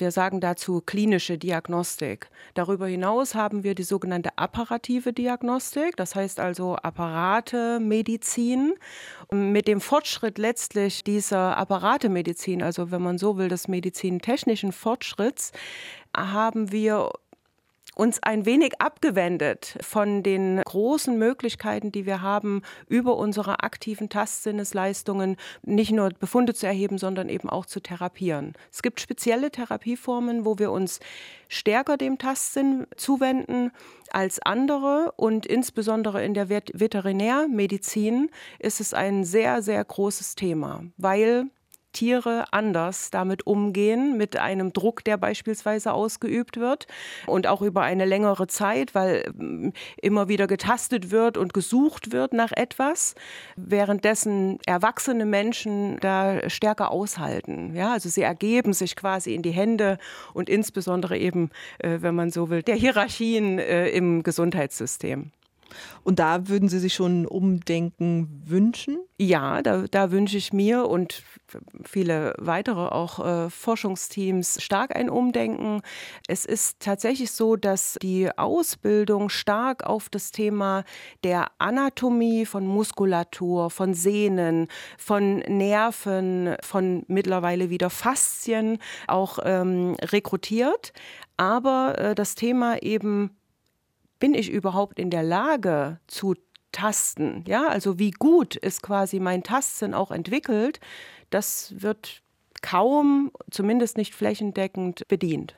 Wir 0.00 0.12
sagen 0.12 0.40
dazu 0.40 0.80
klinische 0.80 1.36
Diagnostik. 1.36 2.30
Darüber 2.54 2.86
hinaus 2.86 3.34
haben 3.34 3.64
wir 3.64 3.74
die 3.74 3.82
sogenannte 3.82 4.30
apparative 4.36 5.12
Diagnostik, 5.12 5.94
das 5.96 6.14
heißt 6.14 6.40
also 6.40 6.76
Apparate, 6.76 7.80
Medizin. 7.80 8.72
Mit 9.30 9.68
dem 9.68 9.82
Fortschritt 9.82 10.38
letztlich 10.38 11.04
dieser 11.04 11.58
Apparatemedizin, 11.58 12.62
also 12.62 12.90
wenn 12.90 13.02
man 13.02 13.18
so 13.18 13.36
will, 13.36 13.48
des 13.48 13.68
medizintechnischen 13.68 14.72
Fortschritts, 14.72 15.52
haben 16.16 16.72
wir 16.72 17.10
uns 18.00 18.22
ein 18.22 18.46
wenig 18.46 18.80
abgewendet 18.80 19.76
von 19.82 20.22
den 20.22 20.62
großen 20.64 21.18
Möglichkeiten, 21.18 21.92
die 21.92 22.06
wir 22.06 22.22
haben, 22.22 22.62
über 22.88 23.18
unsere 23.18 23.62
aktiven 23.62 24.08
Tastsinnesleistungen 24.08 25.36
nicht 25.62 25.92
nur 25.92 26.08
Befunde 26.08 26.54
zu 26.54 26.66
erheben, 26.66 26.96
sondern 26.96 27.28
eben 27.28 27.50
auch 27.50 27.66
zu 27.66 27.78
therapieren. 27.78 28.54
Es 28.72 28.80
gibt 28.80 29.02
spezielle 29.02 29.50
Therapieformen, 29.50 30.46
wo 30.46 30.58
wir 30.58 30.72
uns 30.72 31.00
stärker 31.48 31.98
dem 31.98 32.16
Tastsinn 32.16 32.86
zuwenden 32.96 33.70
als 34.10 34.40
andere 34.40 35.12
und 35.16 35.44
insbesondere 35.44 36.24
in 36.24 36.32
der 36.32 36.48
Veterinärmedizin 36.48 38.30
ist 38.60 38.80
es 38.80 38.94
ein 38.94 39.24
sehr, 39.24 39.60
sehr 39.60 39.84
großes 39.84 40.36
Thema, 40.36 40.84
weil 40.96 41.50
Tiere 41.92 42.44
anders 42.52 43.10
damit 43.10 43.46
umgehen, 43.46 44.16
mit 44.16 44.36
einem 44.36 44.72
Druck, 44.72 45.04
der 45.04 45.16
beispielsweise 45.16 45.92
ausgeübt 45.92 46.58
wird 46.58 46.86
und 47.26 47.46
auch 47.46 47.62
über 47.62 47.82
eine 47.82 48.04
längere 48.04 48.46
Zeit, 48.46 48.94
weil 48.94 49.30
mm, 49.34 49.70
immer 50.00 50.28
wieder 50.28 50.46
getastet 50.46 51.10
wird 51.10 51.36
und 51.36 51.54
gesucht 51.54 52.12
wird 52.12 52.32
nach 52.32 52.52
etwas, 52.52 53.14
währenddessen 53.56 54.58
erwachsene 54.66 55.26
Menschen 55.26 55.98
da 56.00 56.48
stärker 56.48 56.90
aushalten. 56.90 57.74
Ja, 57.74 57.92
also 57.92 58.08
sie 58.08 58.22
ergeben 58.22 58.72
sich 58.72 58.96
quasi 58.96 59.34
in 59.34 59.42
die 59.42 59.50
Hände 59.50 59.98
und 60.34 60.48
insbesondere 60.48 61.18
eben, 61.18 61.50
äh, 61.78 61.98
wenn 62.00 62.14
man 62.14 62.30
so 62.30 62.50
will, 62.50 62.62
der 62.62 62.76
Hierarchien 62.76 63.58
äh, 63.58 63.88
im 63.88 64.22
Gesundheitssystem. 64.22 65.32
Und 66.02 66.18
da 66.18 66.48
würden 66.48 66.68
Sie 66.68 66.78
sich 66.78 66.94
schon 66.94 67.26
Umdenken 67.26 68.42
wünschen? 68.46 68.98
Ja, 69.18 69.60
da, 69.60 69.84
da 69.90 70.10
wünsche 70.10 70.38
ich 70.38 70.52
mir 70.52 70.86
und 70.86 71.22
viele 71.84 72.34
weitere 72.38 72.80
auch 72.80 73.18
äh, 73.18 73.50
Forschungsteams 73.50 74.62
stark 74.62 74.96
ein 74.96 75.10
Umdenken. 75.10 75.82
Es 76.26 76.46
ist 76.46 76.80
tatsächlich 76.80 77.32
so, 77.32 77.56
dass 77.56 77.98
die 78.00 78.30
Ausbildung 78.38 79.28
stark 79.28 79.84
auf 79.84 80.08
das 80.08 80.30
Thema 80.30 80.84
der 81.22 81.48
Anatomie 81.58 82.46
von 82.46 82.66
Muskulatur, 82.66 83.68
von 83.68 83.92
Sehnen, 83.92 84.68
von 84.96 85.40
Nerven, 85.40 86.56
von 86.62 87.04
mittlerweile 87.06 87.68
wieder 87.68 87.90
Faszien 87.90 88.78
auch 89.06 89.38
ähm, 89.44 89.96
rekrutiert. 90.00 90.92
Aber 91.36 91.98
äh, 91.98 92.14
das 92.14 92.34
Thema 92.34 92.82
eben 92.82 93.30
bin 94.20 94.34
ich 94.34 94.50
überhaupt 94.50 95.00
in 95.00 95.10
der 95.10 95.24
Lage 95.24 95.98
zu 96.06 96.36
tasten? 96.70 97.44
Ja, 97.48 97.66
also 97.68 97.98
wie 97.98 98.12
gut 98.12 98.54
ist 98.54 98.82
quasi 98.82 99.18
mein 99.18 99.42
Tastsinn 99.42 99.94
auch 99.94 100.12
entwickelt? 100.12 100.78
Das 101.30 101.74
wird 101.76 102.22
kaum, 102.62 103.32
zumindest 103.50 103.96
nicht 103.96 104.14
flächendeckend 104.14 105.08
bedient. 105.08 105.56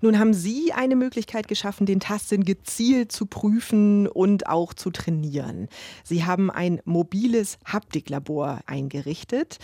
Nun 0.00 0.18
haben 0.18 0.34
Sie 0.34 0.72
eine 0.72 0.96
Möglichkeit 0.96 1.46
geschaffen, 1.46 1.86
den 1.86 2.00
Tastsinn 2.00 2.44
gezielt 2.44 3.12
zu 3.12 3.26
prüfen 3.26 4.08
und 4.08 4.48
auch 4.48 4.74
zu 4.74 4.90
trainieren. 4.90 5.68
Sie 6.02 6.24
haben 6.24 6.50
ein 6.50 6.80
mobiles 6.84 7.58
Haptiklabor 7.64 8.60
eingerichtet. 8.66 9.58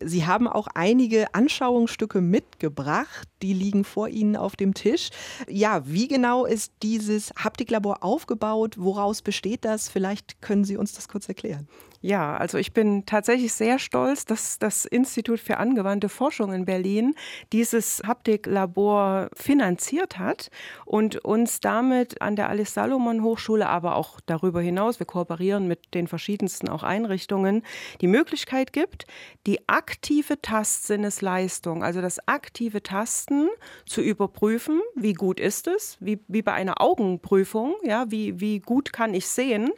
Sie 0.00 0.26
haben 0.26 0.46
auch 0.46 0.68
einige 0.74 1.34
Anschauungsstücke 1.34 2.20
mitgebracht, 2.20 3.28
die 3.42 3.52
liegen 3.52 3.82
vor 3.82 4.08
Ihnen 4.08 4.36
auf 4.36 4.54
dem 4.54 4.74
Tisch. 4.74 5.10
Ja, 5.48 5.82
wie 5.86 6.06
genau 6.06 6.44
ist 6.44 6.72
dieses 6.82 7.32
Haptiklabor 7.36 8.04
aufgebaut? 8.04 8.76
Woraus 8.78 9.22
besteht 9.22 9.64
das? 9.64 9.88
Vielleicht 9.88 10.40
können 10.40 10.64
Sie 10.64 10.76
uns 10.76 10.92
das 10.92 11.08
kurz 11.08 11.28
erklären. 11.28 11.66
Ja, 12.00 12.36
also 12.36 12.58
ich 12.58 12.72
bin 12.72 13.06
tatsächlich 13.06 13.52
sehr 13.52 13.80
stolz, 13.80 14.24
dass 14.24 14.60
das 14.60 14.84
Institut 14.84 15.40
für 15.40 15.56
angewandte 15.56 16.08
Forschung 16.08 16.52
in 16.52 16.64
Berlin 16.64 17.14
dieses 17.52 18.00
Haptiklabor 18.06 19.30
finanziert 19.34 20.16
hat 20.16 20.48
und 20.84 21.24
uns 21.24 21.58
damit 21.58 22.22
an 22.22 22.36
der 22.36 22.50
Alice 22.50 22.74
Salomon 22.74 23.24
Hochschule, 23.24 23.68
aber 23.68 23.96
auch 23.96 24.20
darüber 24.26 24.60
hinaus, 24.60 25.00
wir 25.00 25.06
kooperieren 25.06 25.66
mit 25.66 25.92
den 25.92 26.06
verschiedensten 26.06 26.68
auch 26.68 26.84
Einrichtungen, 26.84 27.64
die 28.00 28.06
Möglichkeit 28.06 28.72
gibt, 28.72 29.06
die 29.48 29.68
aktive 29.88 30.40
Tastsinnesleistung, 30.40 31.82
also 31.82 32.00
das 32.00 32.18
aktive 32.28 32.82
Tasten 32.82 33.48
zu 33.86 34.00
überprüfen, 34.00 34.80
wie 34.94 35.14
gut 35.14 35.40
ist 35.40 35.66
es, 35.66 35.96
wie, 36.00 36.20
wie 36.28 36.42
bei 36.42 36.52
einer 36.52 36.80
Augenprüfung, 36.80 37.74
ja, 37.82 38.10
wie, 38.10 38.40
wie 38.40 38.60
gut 38.60 38.92
kann 38.92 39.14
ich 39.14 39.26
sehen 39.26 39.70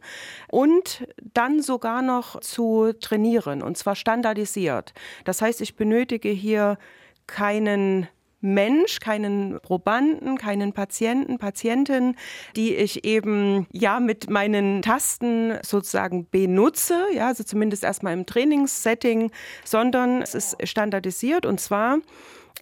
und 0.49 1.07
dann 1.35 1.63
sogar 1.63 2.03
noch 2.03 2.21
noch 2.21 2.41
zu 2.41 2.93
trainieren 3.01 3.63
und 3.63 3.79
zwar 3.79 3.95
standardisiert. 3.95 4.93
Das 5.25 5.43
heißt, 5.43 5.61
ich 5.61 5.77
benötige 5.77 6.29
hier 6.29 6.79
keinen 7.27 8.09
Mensch, 8.41 9.01
keinen 9.01 9.61
Probanden, 9.61 10.39
keinen 10.39 10.73
Patienten, 10.73 11.39
Patientin, 11.39 12.17
die 12.57 12.75
ich 12.75 13.05
eben 13.05 13.67
ja 13.73 14.01
mit 14.01 14.31
meinen 14.31 14.83
Tasten 14.83 15.59
sozusagen 15.63 16.27
benutze, 16.31 17.07
ja, 17.15 17.29
also 17.29 17.45
zumindest 17.45 17.85
erstmal 17.85 18.15
im 18.15 18.27
Trainingssetting, 18.27 19.31
sondern 19.65 20.23
es 20.23 20.35
ist 20.35 20.57
standardisiert 20.67 21.47
und 21.47 21.61
zwar 21.61 21.99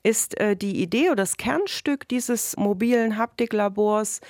ist 0.02 0.38
äh, 0.38 0.56
die 0.56 0.82
Idee 0.82 1.06
oder 1.06 1.16
das 1.16 1.36
Kernstück 1.36 2.08
dieses 2.08 2.56
mobilen 2.56 3.16
Haptiklabors 3.16 4.20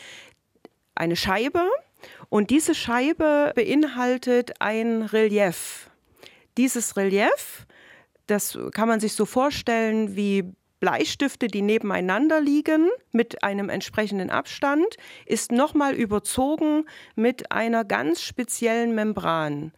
eine 0.95 1.17
Scheibe, 1.17 1.69
und 2.29 2.51
diese 2.51 2.75
Scheibe 2.75 3.53
beinhaltet 3.55 4.61
ein 4.61 5.03
Relief. 5.03 5.91
Dieses 6.57 6.97
Relief, 6.97 7.67
das 8.27 8.59
kann 8.73 8.89
man 8.89 9.01
sich 9.01 9.15
so 9.15 9.25
vorstellen 9.25 10.17
wie 10.17 10.45
Bleistifte, 10.81 11.49
die 11.49 11.63
nebeneinander 11.63 12.41
liegen 12.41 12.89
mit 13.13 13.43
einem 13.43 13.69
entsprechenden 13.69 14.31
Abstand, 14.31 14.97
ist 15.27 15.53
nochmal 15.53 15.95
überzogen 15.95 16.85
mit 17.17 17.51
einer 17.53 17.85
ganz 17.85 18.23
speziellen 18.23 18.95
Membran. 18.95 19.73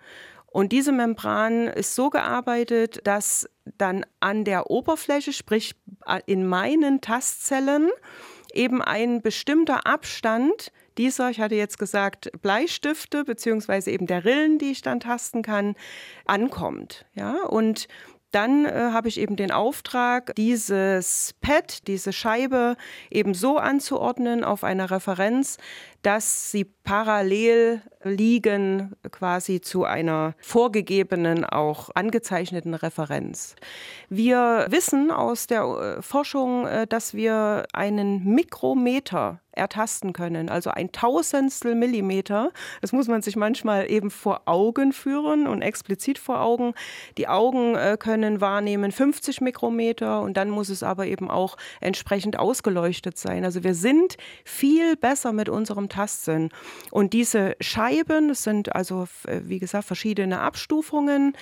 Und 0.46 0.72
diese 0.72 0.92
Membran 0.92 1.68
ist 1.68 1.94
so 1.94 2.10
gearbeitet, 2.10 3.00
dass 3.04 3.48
dann 3.78 4.04
an 4.18 4.44
der 4.44 4.68
Oberfläche, 4.68 5.32
sprich 5.32 5.74
in 6.26 6.46
meinen 6.46 7.00
Tastzellen, 7.00 7.88
eben 8.52 8.82
ein 8.82 9.22
bestimmter 9.22 9.86
Abstand 9.86 10.72
dieser, 10.98 11.30
ich 11.30 11.40
hatte 11.40 11.54
jetzt 11.54 11.78
gesagt, 11.78 12.30
Bleistifte 12.42 13.24
beziehungsweise 13.24 13.90
eben 13.90 14.06
der 14.06 14.24
Rillen, 14.24 14.58
die 14.58 14.72
ich 14.72 14.82
dann 14.82 15.00
tasten 15.00 15.42
kann, 15.42 15.76
ankommt. 16.26 17.06
Ja, 17.14 17.44
und 17.44 17.88
dann 18.30 18.64
äh, 18.64 18.90
habe 18.92 19.08
ich 19.08 19.18
eben 19.18 19.36
den 19.36 19.50
Auftrag, 19.50 20.34
dieses 20.36 21.34
Pad, 21.40 21.86
diese 21.86 22.12
Scheibe 22.12 22.76
eben 23.10 23.34
so 23.34 23.58
anzuordnen 23.58 24.44
auf 24.44 24.64
einer 24.64 24.90
Referenz, 24.90 25.58
dass 26.02 26.50
sie 26.50 26.64
parallel 26.64 27.82
liegen 28.02 28.96
quasi 29.10 29.60
zu 29.60 29.84
einer 29.84 30.34
vorgegebenen, 30.40 31.44
auch 31.44 31.90
angezeichneten 31.94 32.74
Referenz. 32.74 33.54
Wir 34.08 34.66
wissen 34.70 35.10
aus 35.10 35.46
der 35.46 35.62
äh, 35.98 36.02
Forschung, 36.02 36.66
äh, 36.66 36.86
dass 36.86 37.14
wir 37.14 37.66
einen 37.72 38.24
Mikrometer 38.24 39.40
ertasten 39.52 40.12
können, 40.12 40.48
also 40.48 40.70
ein 40.70 40.92
Tausendstel 40.92 41.74
Millimeter. 41.74 42.52
Das 42.80 42.92
muss 42.92 43.08
man 43.08 43.20
sich 43.20 43.36
manchmal 43.36 43.90
eben 43.90 44.10
vor 44.10 44.42
Augen 44.46 44.92
führen 44.92 45.46
und 45.46 45.60
explizit 45.60 46.18
vor 46.18 46.40
Augen. 46.40 46.72
Die 47.18 47.28
Augen 47.28 47.74
äh, 47.74 47.96
können 47.98 48.40
wahrnehmen 48.40 48.92
50 48.92 49.40
Mikrometer 49.40 50.22
und 50.22 50.36
dann 50.36 50.50
muss 50.50 50.70
es 50.70 50.82
aber 50.82 51.06
eben 51.06 51.30
auch 51.30 51.56
entsprechend 51.80 52.38
ausgeleuchtet 52.38 53.18
sein. 53.18 53.44
Also 53.44 53.62
wir 53.62 53.74
sind 53.74 54.16
viel 54.44 54.96
besser 54.96 55.32
mit 55.32 55.48
unserem 55.48 55.89
Tastsinn. 55.90 56.48
Und 56.90 57.12
diese 57.12 57.56
Scheiben, 57.60 58.28
das 58.28 58.42
sind 58.42 58.74
also, 58.74 59.06
äh, 59.26 59.40
wie 59.44 59.58
gesagt, 59.58 59.84
verschiedene 59.84 60.40
Abstufungen, 60.40 61.34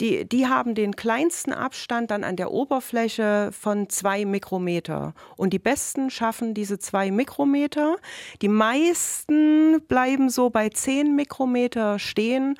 die, 0.00 0.28
die 0.28 0.46
haben 0.46 0.74
den 0.74 0.94
kleinsten 0.94 1.52
Abstand 1.52 2.10
dann 2.10 2.22
an 2.22 2.36
der 2.36 2.50
Oberfläche 2.50 3.50
von 3.52 3.88
zwei 3.88 4.26
Mikrometer. 4.26 5.14
Und 5.36 5.54
die 5.54 5.58
besten 5.58 6.10
schaffen 6.10 6.52
diese 6.52 6.78
zwei 6.78 7.10
Mikrometer. 7.10 7.96
Die 8.42 8.48
meisten 8.48 9.80
bleiben 9.88 10.28
so 10.28 10.50
bei 10.50 10.68
zehn 10.68 11.16
Mikrometer 11.16 11.98
stehen. 11.98 12.58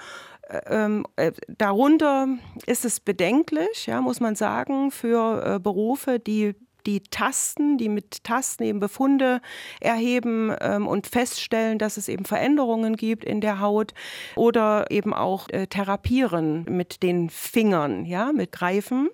Äh, 0.48 0.60
ähm, 0.66 1.06
äh, 1.16 1.32
darunter 1.48 2.28
ist 2.64 2.86
es 2.86 3.00
bedenklich, 3.00 3.86
ja, 3.86 4.00
muss 4.00 4.20
man 4.20 4.34
sagen, 4.34 4.90
für 4.90 5.56
äh, 5.56 5.58
Berufe, 5.58 6.18
die 6.18 6.54
die 6.86 7.00
Tasten, 7.00 7.78
die 7.78 7.88
mit 7.88 8.24
Tasten 8.24 8.62
eben 8.62 8.80
Befunde 8.80 9.40
erheben 9.80 10.54
ähm, 10.60 10.86
und 10.86 11.06
feststellen, 11.06 11.78
dass 11.78 11.96
es 11.96 12.08
eben 12.08 12.24
Veränderungen 12.24 12.96
gibt 12.96 13.24
in 13.24 13.40
der 13.40 13.60
Haut 13.60 13.92
oder 14.36 14.90
eben 14.90 15.12
auch 15.12 15.48
äh, 15.50 15.66
therapieren 15.66 16.64
mit 16.68 17.02
den 17.02 17.28
Fingern, 17.30 18.04
ja, 18.06 18.32
mit 18.32 18.52
Greifen. 18.52 19.10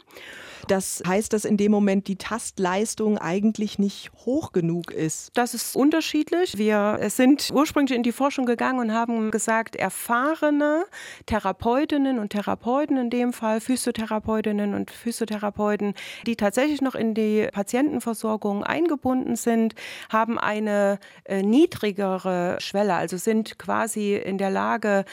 Das 0.69 1.03
heißt, 1.07 1.33
dass 1.33 1.45
in 1.45 1.57
dem 1.57 1.73
Moment 1.73 2.09
die 2.09 2.17
Tastleistung 2.17 3.19
eigentlich 3.19 3.79
nicht 3.79 4.13
hoch 4.25 4.53
genug 4.53 4.93
ist. 4.93 5.31
Das 5.35 5.55
ist 5.55 5.77
unterschiedlich. 5.77 6.59
Wir 6.59 6.99
sind 7.09 7.51
ursprünglich 7.53 7.97
in 7.97 8.03
die 8.03 8.13
Forschung 8.13 8.47
gegangen 8.47 8.79
und 8.79 8.93
haben 8.93 9.31
gesagt, 9.31 9.77
erfahrene 9.77 10.85
Therapeutinnen 11.27 12.19
und 12.19 12.31
Therapeuten, 12.31 12.97
in 12.97 13.11
dem 13.11 13.33
Fall 13.33 13.61
Physiotherapeutinnen 13.61 14.75
und 14.75 14.91
Physiotherapeuten, 14.91 15.95
die 16.27 16.37
tatsächlich 16.37 16.81
noch 16.81 16.95
in 16.95 17.15
die 17.15 17.49
Patientenversorgung 17.63 18.65
eingebunden 18.65 19.37
sind, 19.37 19.77
haben 20.11 20.37
eine 20.37 20.99
äh, 21.23 21.43
niedrigere 21.43 22.57
Schwelle, 22.59 22.95
also 22.95 23.17
sind 23.17 23.57
quasi 23.57 24.17
in 24.17 24.37
der 24.37 24.51
Lage, 24.51 25.05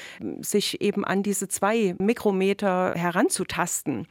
sich 0.42 0.82
eben 0.82 1.06
an 1.06 1.22
diese 1.22 1.48
zwei 1.48 1.96
Mikrometer 2.00 2.94
heranzutasten. 2.96 4.08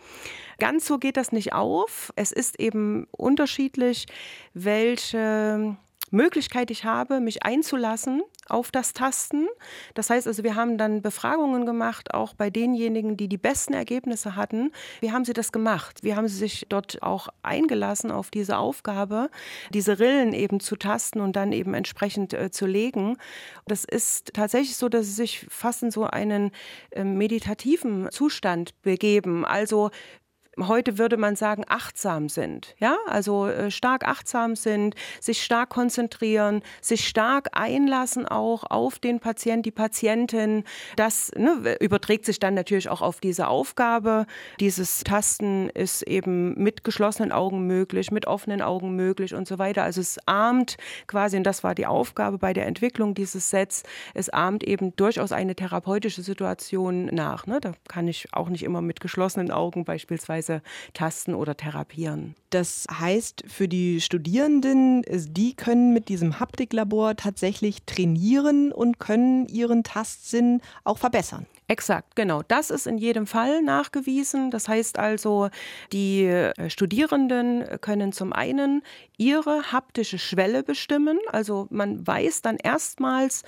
Ganz 0.61 0.87
so 0.87 0.99
geht 0.99 1.17
das 1.17 1.33
nicht 1.33 1.53
auf. 1.53 2.13
Es 2.15 2.31
ist 2.31 2.61
eben 2.61 3.09
unterschiedlich, 3.11 4.07
welche 4.55 5.77
Möglichkeit 6.13 6.71
ich 6.71 6.85
habe, 6.85 7.19
mich 7.19 7.43
einzulassen 7.43 8.23
auf 8.49 8.71
das 8.71 8.93
Tasten. 8.93 9.47
Das 9.95 10.11
heißt 10.11 10.27
also, 10.27 10.43
wir 10.43 10.55
haben 10.55 10.79
dann 10.79 11.03
Befragungen 11.03 11.67
gemacht, 11.67 12.15
auch 12.15 12.35
bei 12.35 12.51
denjenigen, 12.51 13.17
die 13.17 13.29
die 13.29 13.39
besten 13.39 13.75
Ergebnisse 13.75 14.37
hatten. 14.37 14.73
Wie 15.01 15.13
haben 15.13 15.25
sie 15.25 15.33
das 15.33 15.53
gemacht? 15.53 16.03
Wie 16.03 16.15
haben 16.15 16.29
sie 16.29 16.37
sich 16.37 16.67
dort 16.69 17.03
auch 17.03 17.29
eingelassen 17.43 18.11
auf 18.11 18.31
diese 18.31 18.59
Aufgabe, 18.59 19.31
diese 19.73 19.99
Rillen 19.99 20.33
eben 20.33 20.61
zu 20.61 20.77
tasten 20.77 21.21
und 21.21 21.37
dann 21.37 21.53
eben 21.53 21.75
entsprechend 21.75 22.35
äh, 22.35 22.51
zu 22.51 22.67
legen? 22.67 23.17
Das 23.67 23.85
ist 23.85 24.33
tatsächlich 24.35 24.77
so, 24.77 24.89
dass 24.89 25.07
sie 25.07 25.13
sich 25.13 25.47
fast 25.49 25.83
in 25.83 25.91
so 25.91 26.05
einen 26.05 26.51
äh, 26.91 27.05
meditativen 27.05 28.09
Zustand 28.11 28.81
begeben. 28.83 29.45
Also 29.45 29.91
heute 30.67 30.99
würde 30.99 31.17
man 31.17 31.37
sagen, 31.37 31.65
achtsam 31.69 32.29
sind. 32.29 32.75
Ja, 32.79 32.97
also 33.07 33.47
äh, 33.47 33.71
stark 33.71 34.07
achtsam 34.07 34.57
sind, 34.57 34.95
sich 35.21 35.45
stark 35.45 35.69
konzentrieren, 35.71 36.63
sich 36.81 37.07
stark 37.07 37.51
einlassen 37.53 38.27
auch 38.27 38.65
auf 38.65 38.99
den 38.99 39.21
Patient, 39.21 39.65
die 39.67 39.71
Patientin. 39.71 40.65
Das 40.97 41.31
ne, 41.37 41.77
überträgt 41.81 42.25
sich 42.25 42.41
dann 42.41 42.55
natürlich 42.55 42.89
auch 42.89 43.03
auf 43.03 43.21
diese 43.21 43.49
Aufgabe. 43.49 44.27
Dieses 44.61 45.05
Tasten 45.05 45.69
ist 45.71 46.03
eben 46.03 46.55
mit 46.55 46.85
geschlossenen 46.85 47.33
Augen 47.33 47.67
möglich, 47.67 48.11
mit 48.11 48.27
offenen 48.27 48.63
Augen 48.63 48.97
möglich 48.97 49.35
und 49.35 49.47
so 49.47 49.59
weiter. 49.59 49.85
Also 49.85 50.01
es 50.01 50.19
ahmt 50.27 50.77
quasi, 51.07 51.37
und 51.37 51.45
das 51.45 51.63
war 51.63 51.75
die 51.75 51.87
Aufgabe 51.87 52.39
bei 52.39 52.53
der 52.53 52.67
Entwicklung 52.67 53.15
dieses 53.15 53.51
Sets, 53.51 53.83
es 54.15 54.29
ahmt 54.31 54.65
eben 54.65 54.97
durchaus 54.97 55.33
eine 55.33 55.55
therapeutische 55.55 56.23
Situation 56.23 57.07
nach. 57.07 57.47
Ne? 57.47 57.61
Da 57.61 57.73
kann 57.89 58.09
ich 58.09 58.29
auch 58.33 58.49
nicht 58.49 58.65
immer 58.65 58.83
mit 58.83 59.01
geschlossenen 59.01 59.51
Augen 59.51 59.85
beispielsweise 59.85 60.48
Weise 60.49 60.63
tasten 60.95 61.35
oder 61.35 61.57
therapieren. 61.57 62.35
Das 62.51 62.87
heißt, 62.91 63.45
für 63.47 63.69
die 63.69 64.01
Studierenden, 64.01 65.03
die 65.07 65.55
können 65.55 65.93
mit 65.93 66.09
diesem 66.09 66.41
Haptiklabor 66.41 67.17
tatsächlich 67.17 67.85
trainieren 67.85 68.73
und 68.73 68.99
können 68.99 69.47
ihren 69.49 69.85
Tastsinn 69.85 70.61
auch 70.85 70.99
verbessern. 70.99 71.47
Exakt, 71.71 72.17
genau. 72.17 72.43
Das 72.49 72.71
ist 72.71 72.87
in 72.87 72.97
jedem 72.97 73.27
Fall 73.27 73.63
nachgewiesen. 73.63 74.51
Das 74.51 74.69
heißt 74.69 74.99
also, 74.99 75.51
die 75.93 76.25
äh, 76.25 76.71
Studierenden 76.71 77.81
können 77.83 78.13
zum 78.13 78.33
einen 78.33 78.83
ihre 79.19 79.71
haptische 79.71 80.19
Schwelle 80.19 80.63
bestimmen. 80.63 81.19
Also 81.31 81.67
man 81.71 82.07
weiß 82.07 82.41
dann 82.41 82.57
erstmals, 82.57 83.43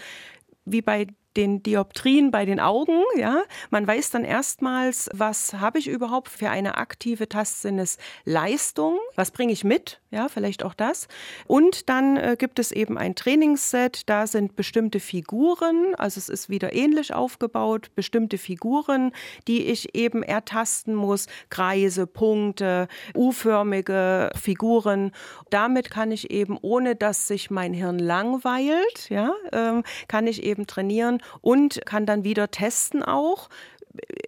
wie 0.67 0.83
bei 0.83 1.07
den 1.37 1.63
Dioptrien 1.63 2.31
bei 2.31 2.45
den 2.45 2.61
Augen. 2.61 3.03
Ja, 3.17 3.43
man 3.71 3.87
weiß 3.87 4.11
dann 4.11 4.25
erstmals, 4.25 5.09
was 5.13 5.55
habe 5.55 5.79
ich 5.79 5.89
überhaupt 5.89 6.29
für 6.29 6.51
eine 6.51 6.77
aktive 6.77 7.29
Tastsinnesleistung? 7.29 8.99
Was 9.15 9.31
bringe 9.31 9.53
ich 9.53 9.65
mit? 9.65 10.01
Ja, 10.11 10.29
vielleicht 10.29 10.65
auch 10.65 10.75
das. 10.75 11.07
Und 11.47 11.89
dann 11.89 12.17
äh, 12.17 12.37
gibt 12.37 12.59
es 12.59 12.73
eben 12.73 12.99
ein 12.99 13.15
Trainingsset. 13.15 14.09
Da 14.09 14.27
sind 14.27 14.57
bestimmte 14.57 14.99
Figuren. 14.99 15.95
Also 15.97 16.19
es 16.19 16.29
ist 16.29 16.49
wieder 16.49 16.75
ähnlich 16.75 17.15
aufgebaut. 17.15 17.95
Bestimmte 17.95 18.37
Figuren, 18.37 19.13
die 19.47 19.67
ich 19.67 19.95
eben 19.95 20.25
ertasten 20.25 20.95
muss. 20.97 21.27
Kreise, 21.49 22.09
Punkte, 22.09 22.89
U-förmige 23.15 24.31
Figuren. 24.35 25.13
Damit 25.51 25.91
kann 25.93 26.11
ich 26.11 26.31
eben, 26.33 26.59
ohne 26.61 26.97
dass 26.97 27.29
sich 27.29 27.51
mein 27.51 27.73
Hirn 27.73 28.01
langweilt, 28.01 29.09
ja, 29.11 29.33
ähm, 29.53 29.85
kann 30.09 30.27
ich 30.27 30.43
eben 30.43 30.67
trainieren 30.67 31.20
und 31.41 31.81
kann 31.87 32.07
dann 32.07 32.25
wieder 32.25 32.51
testen 32.51 33.03
auch, 33.03 33.49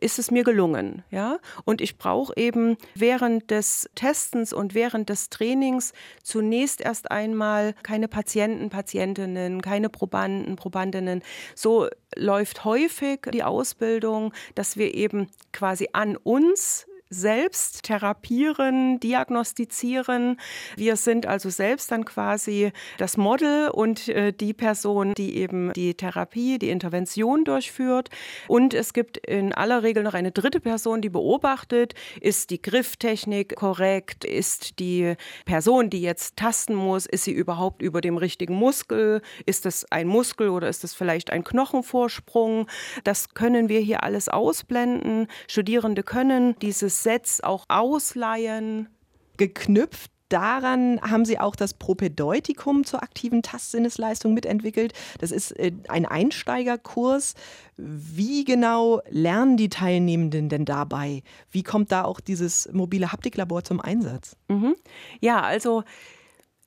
ist 0.01 0.19
es 0.19 0.31
mir 0.31 0.43
gelungen, 0.43 1.05
ja? 1.11 1.39
Und 1.65 1.81
ich 1.81 1.97
brauche 1.97 2.33
eben 2.37 2.77
während 2.95 3.51
des 3.51 3.89
Testens 3.95 4.53
und 4.53 4.75
während 4.75 5.09
des 5.09 5.31
Trainings 5.31 5.93
zunächst 6.23 6.81
erst 6.81 7.11
einmal 7.11 7.75
keine 7.85 8.09
Patienten, 8.09 8.71
Patientinnen, 8.71 9.63
keine 9.63 9.89
Probanden, 9.89 10.57
Probandinnen. 10.57 11.23
So 11.55 11.89
läuft 12.17 12.65
häufig 12.65 13.21
die 13.33 13.45
Ausbildung, 13.45 14.33
dass 14.57 14.76
wir 14.76 14.95
eben 14.95 15.28
quasi 15.52 15.89
an 15.93 16.17
uns 16.17 16.87
selbst 17.13 17.83
therapieren, 17.83 18.99
diagnostizieren. 18.99 20.41
Wir 20.77 20.97
sind 20.97 21.27
also 21.27 21.51
selbst 21.51 21.93
dann 21.93 22.05
quasi 22.05 22.73
das 22.99 23.17
Model 23.17 23.69
und 23.69 24.09
äh, 24.09 24.33
die 24.33 24.55
Person, 24.55 25.13
die 25.15 25.37
eben 25.37 25.73
die 25.75 25.95
Therapie, 25.95 26.59
die 26.59 26.71
Intervention 26.71 27.45
durchführt. 27.45 28.09
Und 28.49 28.73
es 28.73 28.93
gibt 28.95 29.19
in 29.19 29.53
aller 29.53 29.83
Regel 29.83 30.03
noch 30.03 30.15
eine 30.15 30.33
dritte 30.33 30.61
Person, 30.61 31.03
die 31.03 31.11
beobachtet, 31.11 31.95
ist 32.21 32.51
die 32.51 32.63
Grifftechnik 32.63 33.57
korrekt, 33.57 34.25
ist 34.25 34.79
die 34.79 35.15
Person, 35.45 35.91
die 35.91 36.01
jetzt 36.01 36.37
tasten 36.37 36.75
muss, 36.75 37.07
ist 37.07 37.25
sie 37.25 37.33
überhaupt 37.33 37.83
über 37.83 38.01
dem 38.01 38.17
richtigen 38.17 38.55
Muskel, 38.55 39.21
ist 39.45 39.67
es 39.67 39.85
ein 39.91 40.09
Muskel 40.09 40.49
oder 40.49 40.69
ist 40.69 40.83
es 40.83 40.95
vielleicht 40.95 41.31
ein 41.31 41.45
Knochenvorsprung. 41.45 42.69
Das 43.05 43.35
können 43.35 43.69
wir 43.69 43.81
hier 43.81 44.03
alles 44.03 44.29
ausblenden. 44.31 45.27
Studierende 45.47 46.03
können 46.03 46.57
dieses 46.61 47.01
Sets 47.02 47.43
auch 47.43 47.65
ausleihen. 47.69 48.88
Geknüpft 49.36 50.12
daran 50.32 51.00
haben 51.02 51.25
Sie 51.25 51.38
auch 51.38 51.54
das 51.54 51.75
Propedeutikum 51.75 52.84
zur 52.84 53.02
aktiven 53.02 53.43
Tastsinnesleistung 53.43 54.32
mitentwickelt. 54.34 54.95
Das 55.19 55.30
ist 55.30 55.52
äh, 55.52 55.73
ein 55.88 56.06
Einsteigerkurs. 56.06 57.34
Wie 57.76 58.45
genau 58.45 59.02
lernen 59.10 59.56
die 59.56 59.69
Teilnehmenden 59.69 60.49
denn 60.49 60.65
dabei? 60.65 61.23
Wie 61.50 61.62
kommt 61.62 61.93
da 61.93 62.04
auch 62.04 62.21
dieses 62.21 62.71
mobile 62.73 63.12
Haptiklabor 63.12 63.65
zum 63.65 63.80
Einsatz? 63.80 64.36
Mhm. 64.49 64.75
Ja, 65.21 65.43
also 65.43 65.84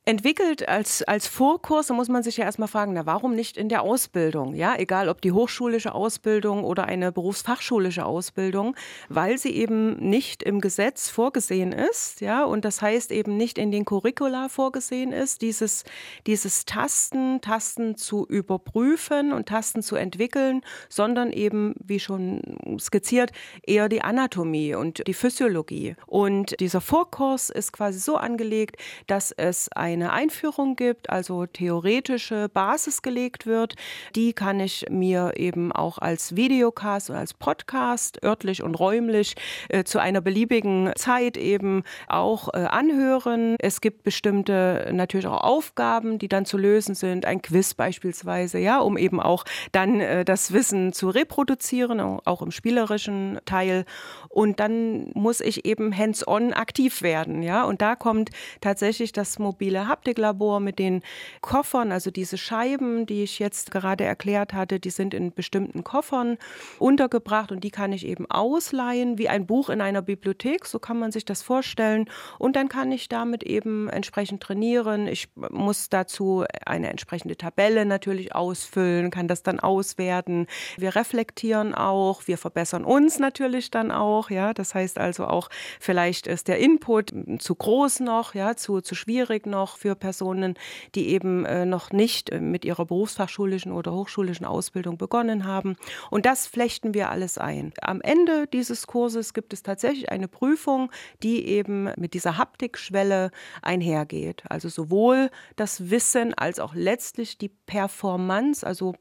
entwickelt 0.06 0.68
als, 0.68 1.02
als 1.02 1.26
Vorkurs, 1.26 1.88
da 1.88 1.94
muss 1.94 2.08
man 2.08 2.22
sich 2.22 2.36
ja 2.36 2.44
erstmal 2.44 2.68
fragen, 2.68 2.92
na, 2.92 3.06
warum 3.06 3.34
nicht 3.34 3.56
in 3.56 3.68
der 3.68 3.82
Ausbildung? 3.82 4.54
Ja, 4.54 4.76
egal 4.78 5.08
ob 5.08 5.20
die 5.20 5.32
hochschulische 5.32 5.92
Ausbildung 5.92 6.62
oder 6.62 6.84
eine 6.84 7.10
berufsfachschulische 7.10 8.06
Ausbildung, 8.06 8.76
weil 9.08 9.36
sie 9.36 9.50
eben 9.50 9.96
nicht 10.08 10.44
im 10.44 10.60
Gesetz 10.60 11.08
vorgesehen 11.08 11.72
ist, 11.72 12.20
ja, 12.20 12.44
und 12.44 12.64
das 12.64 12.80
heißt 12.80 13.10
eben 13.10 13.36
nicht 13.36 13.58
in 13.58 13.72
den 13.72 13.84
Curricula 13.84 14.48
vorgesehen 14.48 15.12
ist, 15.12 15.42
dieses, 15.42 15.82
dieses 16.28 16.66
Tasten, 16.66 17.40
Tasten 17.40 17.96
zu 17.96 18.24
überprüfen 18.28 19.32
und 19.32 19.48
Tasten 19.48 19.82
zu 19.82 19.96
entwickeln, 19.96 20.60
sondern 20.88 21.32
eben, 21.32 21.74
wie 21.82 21.98
schon 21.98 22.42
skizziert, 22.78 23.32
eher 23.66 23.88
die 23.88 24.02
Anatomie 24.02 24.76
und 24.76 25.04
die 25.04 25.14
Physiologie. 25.14 25.96
Und 26.06 26.60
dieser 26.60 26.80
Vorkurs 26.80 27.50
ist 27.50 27.72
quasi 27.72 27.98
so 27.98 28.16
angelegt, 28.16 28.76
dass 29.08 29.32
es 29.32 29.68
ein 29.72 29.95
eine 29.96 30.12
Einführung 30.12 30.76
gibt, 30.76 31.10
also 31.10 31.46
theoretische 31.46 32.48
Basis 32.48 33.02
gelegt 33.02 33.46
wird. 33.46 33.74
Die 34.14 34.32
kann 34.32 34.60
ich 34.60 34.86
mir 34.90 35.32
eben 35.36 35.72
auch 35.72 35.98
als 35.98 36.36
Videocast 36.36 37.10
oder 37.10 37.18
als 37.18 37.34
Podcast 37.34 38.22
örtlich 38.22 38.62
und 38.62 38.74
räumlich 38.74 39.34
äh, 39.68 39.84
zu 39.84 39.98
einer 39.98 40.20
beliebigen 40.20 40.92
Zeit 40.96 41.36
eben 41.36 41.82
auch 42.08 42.52
äh, 42.52 42.58
anhören. 42.58 43.56
Es 43.58 43.80
gibt 43.80 44.02
bestimmte 44.02 44.90
natürlich 44.92 45.26
auch 45.26 45.42
Aufgaben, 45.42 46.18
die 46.18 46.28
dann 46.28 46.44
zu 46.44 46.58
lösen 46.58 46.94
sind, 46.94 47.24
ein 47.24 47.42
Quiz 47.42 47.74
beispielsweise, 47.74 48.58
ja, 48.58 48.78
um 48.78 48.96
eben 48.96 49.20
auch 49.20 49.44
dann 49.72 50.00
äh, 50.00 50.24
das 50.24 50.52
Wissen 50.52 50.92
zu 50.92 51.08
reproduzieren, 51.08 52.00
auch 52.00 52.42
im 52.42 52.50
spielerischen 52.50 53.38
Teil. 53.44 53.84
Und 54.28 54.60
dann 54.60 55.10
muss 55.14 55.40
ich 55.40 55.64
eben 55.64 55.96
hands-on 55.96 56.52
aktiv 56.52 57.02
werden, 57.02 57.42
ja. 57.42 57.64
Und 57.64 57.80
da 57.80 57.96
kommt 57.96 58.30
tatsächlich 58.60 59.12
das 59.12 59.38
mobile 59.38 59.85
Haptiklabor 59.88 60.60
mit 60.60 60.78
den 60.78 61.02
Koffern, 61.40 61.92
also 61.92 62.10
diese 62.10 62.38
Scheiben, 62.38 63.06
die 63.06 63.22
ich 63.22 63.38
jetzt 63.38 63.70
gerade 63.70 64.04
erklärt 64.04 64.52
hatte, 64.52 64.80
die 64.80 64.90
sind 64.90 65.14
in 65.14 65.32
bestimmten 65.32 65.84
Koffern 65.84 66.38
untergebracht 66.78 67.52
und 67.52 67.64
die 67.64 67.70
kann 67.70 67.92
ich 67.92 68.06
eben 68.06 68.30
ausleihen, 68.30 69.18
wie 69.18 69.28
ein 69.28 69.46
Buch 69.46 69.68
in 69.70 69.80
einer 69.80 70.02
Bibliothek, 70.02 70.66
so 70.66 70.78
kann 70.78 70.98
man 70.98 71.12
sich 71.12 71.24
das 71.24 71.42
vorstellen. 71.42 72.08
Und 72.38 72.56
dann 72.56 72.68
kann 72.68 72.92
ich 72.92 73.08
damit 73.08 73.42
eben 73.42 73.88
entsprechend 73.88 74.42
trainieren. 74.42 75.06
Ich 75.06 75.28
muss 75.34 75.88
dazu 75.88 76.44
eine 76.64 76.90
entsprechende 76.90 77.36
Tabelle 77.36 77.84
natürlich 77.84 78.34
ausfüllen, 78.34 79.10
kann 79.10 79.28
das 79.28 79.42
dann 79.42 79.60
auswerten. 79.60 80.46
Wir 80.76 80.94
reflektieren 80.94 81.74
auch, 81.74 82.26
wir 82.26 82.38
verbessern 82.38 82.84
uns 82.84 83.18
natürlich 83.18 83.70
dann 83.70 83.90
auch, 83.90 84.30
ja. 84.30 84.54
Das 84.54 84.74
heißt 84.74 84.98
also 84.98 85.26
auch, 85.26 85.48
vielleicht 85.80 86.26
ist 86.26 86.48
der 86.48 86.58
Input 86.58 87.12
zu 87.38 87.54
groß 87.54 88.00
noch, 88.00 88.34
ja, 88.34 88.56
zu, 88.56 88.80
zu 88.80 88.94
schwierig 88.94 89.46
noch 89.46 89.65
auch 89.66 89.76
für 89.76 89.96
Personen, 89.96 90.54
die 90.94 91.08
eben 91.08 91.44
äh, 91.44 91.66
noch 91.66 91.90
nicht 91.90 92.30
äh, 92.30 92.40
mit 92.40 92.64
ihrer 92.64 92.86
berufsfachschulischen 92.86 93.72
oder 93.72 93.92
hochschulischen 93.92 94.46
Ausbildung 94.46 94.96
begonnen 94.96 95.44
haben. 95.44 95.76
Und 96.10 96.24
das 96.24 96.46
flechten 96.46 96.94
wir 96.94 97.10
alles 97.10 97.36
ein. 97.36 97.72
Am 97.80 98.00
Ende 98.00 98.46
dieses 98.46 98.86
Kurses 98.86 99.34
gibt 99.34 99.52
es 99.52 99.64
tatsächlich 99.64 100.10
eine 100.10 100.28
Prüfung, 100.28 100.92
die 101.22 101.46
eben 101.46 101.90
mit 101.96 102.14
dieser 102.14 102.38
Haptikschwelle 102.38 103.30
einhergeht. 103.60 104.44
Also 104.48 104.68
sowohl 104.68 105.30
das 105.56 105.90
Wissen 105.90 106.32
als 106.34 106.60
auch 106.60 106.74
letztlich 106.74 107.38
die 107.38 107.48
Performance, 107.48 108.64
also 108.64 108.94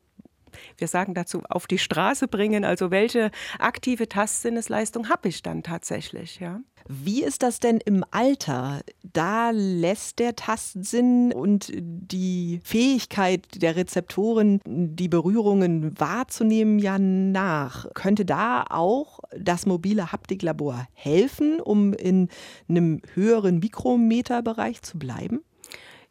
wir 0.77 0.87
sagen 0.87 1.13
dazu, 1.13 1.43
auf 1.49 1.67
die 1.67 1.77
Straße 1.77 2.27
bringen. 2.27 2.65
Also 2.65 2.91
welche 2.91 3.31
aktive 3.59 4.07
Tastsinnesleistung 4.07 5.09
habe 5.09 5.29
ich 5.29 5.41
dann 5.41 5.63
tatsächlich, 5.63 6.39
ja? 6.39 6.61
Wie 6.87 7.23
ist 7.23 7.41
das 7.41 7.59
denn 7.59 7.79
im 7.83 8.05
Alter? 8.11 8.81
Da 9.01 9.49
lässt 9.49 10.19
der 10.19 10.35
Tastsinn 10.35 11.33
und 11.33 11.71
die 11.73 12.59
Fähigkeit 12.63 13.47
der 13.55 13.75
Rezeptoren, 13.75 14.61
die 14.65 15.07
Berührungen 15.07 15.99
wahrzunehmen, 15.99 16.77
ja 16.77 16.99
nach. 16.99 17.91
Könnte 17.95 18.23
da 18.23 18.65
auch 18.69 19.19
das 19.35 19.65
mobile 19.65 20.11
Haptiklabor 20.11 20.87
helfen, 20.93 21.59
um 21.59 21.93
in 21.93 22.29
einem 22.69 23.01
höheren 23.15 23.57
Mikrometerbereich 23.59 24.83
zu 24.83 24.99
bleiben? 24.99 25.41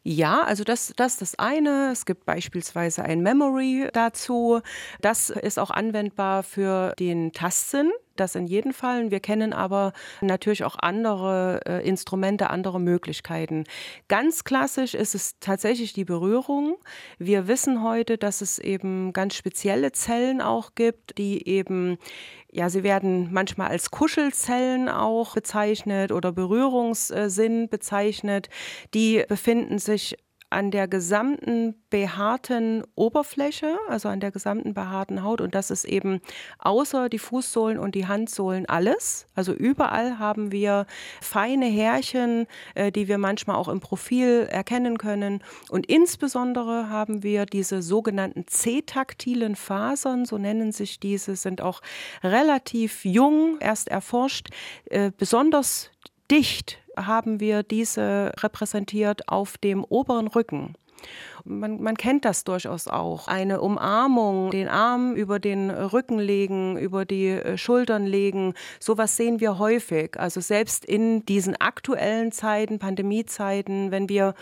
Ja, 0.07 0.43
also 0.43 0.63
das, 0.63 0.93
das 0.95 1.17
das 1.17 1.39
eine. 1.39 1.89
Es 1.91 2.05
gibt 2.05 2.25
beispielsweise 2.25 3.01
ein 3.03 3.21
Memory 3.21 3.89
dazu. 3.91 4.61
Das 5.01 5.31
ist 5.31 5.57
auch 5.57 5.71
anwendbar 5.71 6.43
für 6.43 6.93
den 6.99 7.31
Tastsinn. 7.31 7.91
Das 8.15 8.35
in 8.35 8.47
jedem 8.47 8.73
Fall. 8.73 9.11
Wir 9.11 9.19
kennen 9.19 9.51
aber 9.51 9.91
natürlich 10.21 10.63
auch 10.63 10.77
andere 10.79 11.61
äh, 11.65 11.87
Instrumente, 11.87 12.49
andere 12.49 12.79
Möglichkeiten. 12.79 13.65
Ganz 14.07 14.43
klassisch 14.43 14.93
ist 14.93 15.15
es 15.15 15.39
tatsächlich 15.39 15.93
die 15.93 16.05
Berührung. 16.05 16.77
Wir 17.19 17.47
wissen 17.47 17.83
heute, 17.83 18.17
dass 18.17 18.41
es 18.41 18.57
eben 18.59 19.11
ganz 19.11 19.35
spezielle 19.35 19.91
Zellen 19.91 20.41
auch 20.41 20.75
gibt, 20.75 21.17
die 21.17 21.47
eben 21.47 21.97
ja, 22.55 22.69
sie 22.69 22.83
werden 22.83 23.33
manchmal 23.33 23.67
als 23.67 23.91
Kuschelzellen 23.91 24.87
auch 24.87 25.35
bezeichnet 25.35 26.13
oder 26.13 26.31
Berührungssinn 26.31 27.67
bezeichnet. 27.67 28.47
Die 28.93 29.25
befinden 29.27 29.77
sich 29.77 30.15
an 30.49 30.71
der 30.71 30.87
gesamten 30.87 31.75
behaarten 31.89 32.83
Oberfläche, 32.95 33.77
also 33.89 34.09
an 34.09 34.19
der 34.19 34.31
gesamten 34.31 34.73
behaarten 34.73 35.23
Haut. 35.23 35.41
Und 35.41 35.55
das 35.55 35.71
ist 35.71 35.85
eben 35.85 36.21
außer 36.59 37.09
die 37.09 37.19
Fußsohlen 37.19 37.79
und 37.79 37.95
die 37.95 38.07
Handsohlen 38.07 38.65
alles. 38.67 39.27
Also 39.35 39.53
überall 39.53 40.19
haben 40.19 40.51
wir 40.51 40.85
feine 41.21 41.65
Härchen, 41.65 42.47
äh, 42.75 42.91
die 42.91 43.07
wir 43.07 43.17
manchmal 43.17 43.55
auch 43.55 43.67
im 43.67 43.79
Profil 43.79 44.47
erkennen 44.49 44.97
können. 44.97 45.43
Und 45.69 45.87
insbesondere 45.87 46.89
haben 46.89 47.23
wir 47.23 47.45
diese 47.45 47.81
sogenannten 47.81 48.47
C-taktilen 48.47 49.55
Fasern, 49.55 50.25
so 50.25 50.37
nennen 50.37 50.71
sich 50.71 50.99
diese, 50.99 51.35
sind 51.35 51.61
auch 51.61 51.81
relativ 52.23 53.03
jung 53.03 53.57
erst 53.59 53.87
erforscht, 53.87 54.49
äh, 54.85 55.11
besonders 55.17 55.91
dicht 56.29 56.79
haben 56.97 57.39
wir 57.39 57.63
diese 57.63 58.31
repräsentiert 58.39 59.29
auf 59.29 59.57
dem 59.57 59.83
oberen 59.83 60.27
Rücken. 60.27 60.75
Man, 61.43 61.81
man, 61.81 61.95
kennt 61.95 62.25
das 62.25 62.43
durchaus 62.43 62.87
auch. 62.87 63.27
Eine 63.27 63.61
Umarmung, 63.61 64.49
den 64.49 64.67
Arm 64.67 65.13
über 65.13 65.39
den 65.39 65.69
Rücken 65.69 66.17
legen, 66.17 66.77
über 66.77 67.05
die 67.05 67.27
äh, 67.27 67.57
Schultern 67.57 68.07
legen, 68.07 68.55
sowas 68.79 69.15
sehen 69.15 69.39
wir 69.39 69.59
häufig. 69.59 70.19
Also 70.19 70.41
selbst 70.41 70.85
in 70.85 71.23
diesen 71.25 71.55
aktuellen 71.55 72.31
Zeiten, 72.31 72.79
Pandemiezeiten, 72.79 73.91
wenn 73.91 74.09
wir 74.09 74.33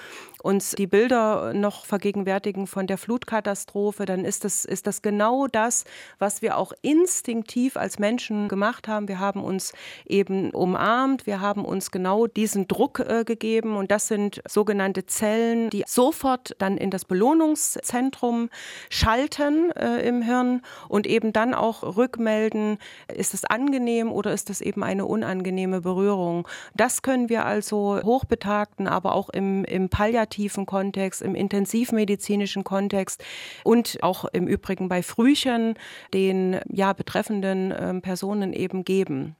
uns 0.43 0.71
die 0.71 0.87
Bilder 0.87 1.53
noch 1.53 1.85
vergegenwärtigen 1.85 2.67
von 2.67 2.85
der 2.85 2.97
Flutkatastrophe, 2.97 4.05
dann 4.05 4.25
ist 4.25 4.43
das, 4.43 4.65
ist 4.65 4.87
das 4.87 5.01
genau 5.01 5.47
das, 5.47 5.85
was 6.19 6.41
wir 6.41 6.57
auch 6.57 6.73
instinktiv 6.81 7.77
als 7.77 7.97
Menschen 7.97 8.49
gemacht 8.49 8.89
haben. 8.89 9.07
Wir 9.07 9.19
haben 9.19 9.41
uns 9.41 9.71
eben 10.05 10.51
umarmt, 10.51 11.25
wir 11.25 11.39
haben 11.39 11.63
uns 11.63 11.91
genau 11.91 12.27
diesen 12.27 12.67
Druck 12.67 12.99
äh, 12.99 13.23
gegeben 13.23 13.77
und 13.77 13.89
das 13.89 14.09
sind 14.09 14.41
sogenannte 14.45 15.05
Zellen, 15.05 15.69
die 15.69 15.85
sofort 15.87 16.55
dann 16.59 16.77
in 16.77 16.89
das 16.89 17.05
Belohnungszentrum 17.05 18.49
schalten 18.89 19.71
äh, 19.71 20.05
im 20.05 20.21
Hirn 20.21 20.61
und 20.89 21.07
eben 21.07 21.31
dann 21.31 21.53
auch 21.53 21.83
rückmelden, 21.95 22.79
ist 23.07 23.33
es 23.33 23.45
angenehm 23.45 24.11
oder 24.11 24.33
ist 24.33 24.49
es 24.49 24.59
eben 24.59 24.83
eine 24.83 25.05
unangenehme 25.05 25.79
Berührung. 25.79 26.49
Das 26.75 27.01
können 27.01 27.29
wir 27.29 27.45
also 27.45 28.01
Hochbetagten, 28.03 28.89
aber 28.89 29.15
auch 29.15 29.29
im, 29.29 29.63
im 29.63 29.87
Palliativ 29.87 30.32
palliativen 30.33 30.65
Kontext, 30.65 31.21
im 31.21 31.35
intensivmedizinischen 31.35 32.63
Kontext 32.63 33.23
und 33.63 33.97
auch 34.01 34.25
im 34.25 34.47
Übrigen 34.47 34.89
bei 34.89 35.03
Frühchen 35.03 35.75
den 36.13 36.59
ja 36.69 36.93
betreffenden 36.93 37.71
äh, 37.71 38.01
Personen 38.01 38.53
eben 38.53 38.83
geben. 38.83 39.35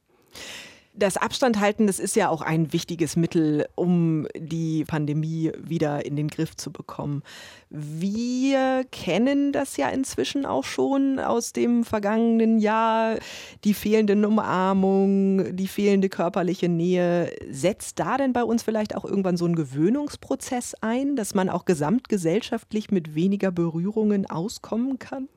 Das 0.95 1.17
Abstand 1.17 1.59
halten, 1.59 1.87
das 1.87 1.97
ist 1.97 2.15
ja 2.15 2.29
auch 2.29 2.43
ein 2.43 2.71
wichtiges 2.71 3.15
Mittel, 3.15 3.67
um 3.73 4.27
die 4.37 4.85
Pandemie 4.85 5.51
wieder 5.57 6.05
in 6.05 6.15
den 6.15 6.27
Griff 6.27 6.55
zu 6.55 6.71
bekommen. 6.71 7.23
Wir 7.71 8.85
kennen 8.91 9.51
das 9.53 9.75
ja 9.75 9.89
inzwischen 9.89 10.45
auch 10.45 10.63
schon 10.63 11.17
aus 11.17 11.51
dem 11.51 11.83
vergangenen 11.83 12.59
Jahr. 12.59 13.17
Die 13.63 13.73
fehlende 13.73 14.13
Umarmung, 14.27 15.55
die 15.55 15.67
fehlende 15.67 16.09
körperliche 16.09 16.69
Nähe. 16.69 17.31
Setzt 17.49 17.97
da 17.97 18.17
denn 18.17 18.31
bei 18.31 18.43
uns 18.43 18.61
vielleicht 18.61 18.95
auch 18.95 19.03
irgendwann 19.03 19.35
so 19.35 19.47
ein 19.47 19.55
Gewöhnungsprozess 19.55 20.75
ein, 20.81 21.15
dass 21.15 21.33
man 21.33 21.49
auch 21.49 21.65
gesamtgesellschaftlich 21.65 22.91
mit 22.91 23.15
weniger 23.15 23.51
Berührungen 23.51 24.29
auskommen 24.29 24.99
kann? 24.99 25.27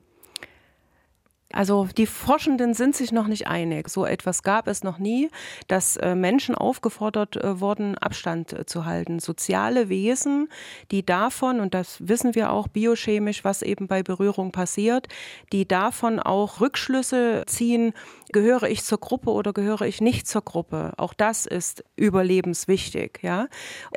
Also 1.53 1.87
die 1.97 2.07
Forschenden 2.07 2.73
sind 2.73 2.95
sich 2.95 3.13
noch 3.13 3.27
nicht 3.27 3.47
einig. 3.47 3.87
So 3.87 4.05
etwas 4.05 4.43
gab 4.43 4.67
es 4.67 4.83
noch 4.83 4.97
nie, 4.97 5.29
dass 5.69 5.95
äh, 5.95 6.13
Menschen 6.13 6.55
aufgefordert 6.55 7.37
äh, 7.37 7.61
wurden, 7.61 7.97
Abstand 7.97 8.51
äh, 8.51 8.65
zu 8.65 8.83
halten. 8.83 9.19
Soziale 9.19 9.87
Wesen, 9.87 10.49
die 10.91 11.05
davon, 11.05 11.61
und 11.61 11.73
das 11.73 12.05
wissen 12.05 12.35
wir 12.35 12.51
auch 12.51 12.67
biochemisch, 12.67 13.45
was 13.45 13.61
eben 13.61 13.87
bei 13.87 14.03
Berührung 14.03 14.51
passiert, 14.51 15.07
die 15.53 15.65
davon 15.65 16.19
auch 16.19 16.59
Rückschlüsse 16.59 17.43
ziehen, 17.47 17.93
gehöre 18.33 18.63
ich 18.63 18.83
zur 18.83 18.97
Gruppe 18.97 19.31
oder 19.31 19.53
gehöre 19.53 19.83
ich 19.83 20.01
nicht 20.01 20.27
zur 20.27 20.41
Gruppe. 20.41 20.91
Auch 20.97 21.13
das 21.13 21.45
ist 21.45 21.85
überlebenswichtig, 21.95 23.19
ja. 23.21 23.47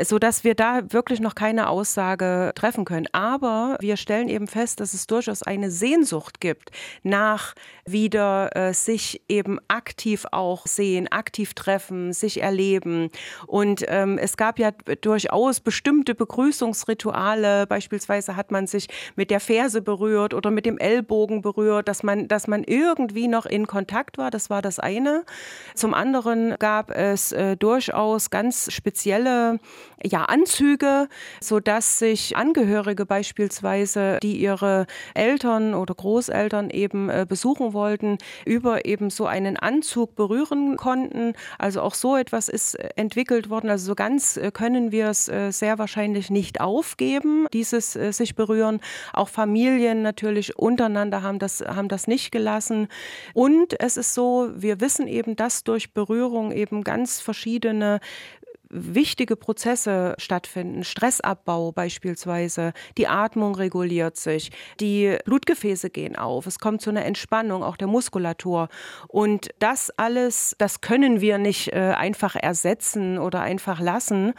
So 0.01 0.21
dass 0.21 0.45
wir 0.45 0.55
da 0.55 0.83
wirklich 0.93 1.19
noch 1.19 1.35
keine 1.35 1.69
Aussage 1.69 2.53
treffen 2.55 2.85
können. 2.85 3.09
Aber 3.11 3.77
wir 3.81 3.97
stellen 3.97 4.29
eben 4.29 4.47
fest, 4.47 4.79
dass 4.79 4.95
es 4.95 5.09
durchaus 5.09 5.43
eine 5.43 5.73
Sehnsucht 5.73 6.41
gibt 6.41 6.71
nach 7.03 7.40
danach 7.41 7.55
wieder 7.87 8.55
äh, 8.55 8.73
sich 8.73 9.23
eben 9.29 9.59
aktiv 9.69 10.27
auch 10.31 10.67
sehen, 10.67 11.09
aktiv 11.11 11.55
treffen, 11.55 12.13
sich 12.13 12.43
erleben. 12.43 13.11
Und 13.47 13.85
ähm, 13.89 14.19
es 14.19 14.37
gab 14.37 14.59
ja 14.59 14.71
durchaus 15.01 15.61
bestimmte 15.61 16.15
Begrüßungsrituale. 16.15 17.67
Beispielsweise 17.67 18.37
hat 18.37 18.51
man 18.51 18.67
sich 18.67 18.89
mit 19.17 19.31
der 19.31 19.41
Ferse 19.41 19.83
berührt 19.83 20.35
oder 20.35 20.51
mit 20.51 20.67
dem 20.67 20.79
Ellbogen 20.79 21.43
berührt, 21.43 21.89
dass 21.89 22.03
man, 22.03 22.29
dass 22.29 22.47
man 22.47 22.65
irgendwie 22.65 23.29
noch 23.29 23.47
in 23.47 23.67
Kontakt 23.67 24.19
war. 24.19 24.31
Das 24.31 24.51
war 24.51 24.63
das 24.63 24.79
eine. 24.79 25.25
Zum 25.75 25.95
anderen 25.95 26.57
gab 26.59 26.91
es 26.91 27.33
äh, 27.33 27.57
durchaus 27.57 28.31
ganz 28.31 28.73
spezielle 28.73 29.59
ja, 30.03 30.25
Anzüge, 30.25 31.09
sodass 31.41 31.99
sich 31.99 32.37
Angehörige 32.37 33.05
beispielsweise, 33.05 34.19
die 34.23 34.37
ihre 34.37 34.87
Eltern 35.15 35.75
oder 35.75 35.95
Großeltern 35.95 36.71
eben 36.71 37.09
äh, 37.09 37.27
besuchen 37.31 37.73
wollten, 37.73 38.19
über 38.45 38.85
eben 38.85 39.09
so 39.09 39.25
einen 39.25 39.57
Anzug 39.57 40.15
berühren 40.17 40.77
konnten. 40.77 41.33
Also 41.59 41.81
auch 41.81 41.95
so 41.95 42.17
etwas 42.17 42.51
ist 42.51 42.75
äh, 42.75 42.91
entwickelt 42.97 43.49
worden. 43.49 43.71
Also 43.71 43.87
so 43.87 43.95
ganz 43.95 44.37
äh, 44.37 44.51
können 44.51 44.93
wir 44.93 45.07
es 45.07 45.29
äh, 45.29 45.51
sehr 45.51 45.79
wahrscheinlich 45.79 46.29
nicht 46.29 46.61
aufgeben, 46.61 47.47
dieses 47.55 47.93
sich 47.93 48.35
berühren. 48.35 48.81
Auch 49.13 49.29
Familien 49.29 50.03
natürlich 50.03 50.59
untereinander 50.59 51.23
haben 51.23 51.39
das, 51.39 51.61
haben 51.61 51.89
das 51.89 52.09
nicht 52.09 52.33
gelassen. 52.33 52.89
Und 53.33 53.81
es 53.81 53.97
ist 53.97 54.13
so, 54.13 54.51
wir 54.55 54.81
wissen 54.81 55.07
eben, 55.07 55.37
dass 55.37 55.65
durch 55.65 55.95
Berührung 55.95 56.51
eben 56.51 56.83
ganz 56.83 57.21
verschiedene 57.21 58.01
wichtige 58.71 59.37
Prozesse 59.37 60.15
stattfinden. 60.19 60.85
Stressabbau 60.85 61.73
beispielsweise, 61.73 62.73
die 62.97 63.09
Atmung 63.09 63.55
reguliert 63.55 64.17
sich, 64.17 64.51
die 64.79 65.17
Blutgefäße 65.25 65.91
gehen 65.91 66.17
auf, 66.17 66.47
es 66.47 66.59
kommt 66.59 66.81
zu 66.81 66.91
einer 66.91 67.05
Entspannung 67.05 67.63
auch 67.63 67.77
der 67.77 67.89
Muskulatur. 67.89 68.69
Und 69.09 69.51
das 69.59 69.91
alles, 69.97 70.55
das 70.59 70.81
können 70.81 71.21
wir 71.21 71.39
nicht 71.39 71.73
äh, 71.73 71.95
einfach 71.97 72.37
ersetzen 72.37 73.19
oder 73.19 73.41
einfach 73.41 73.81
lassen. 73.81 74.35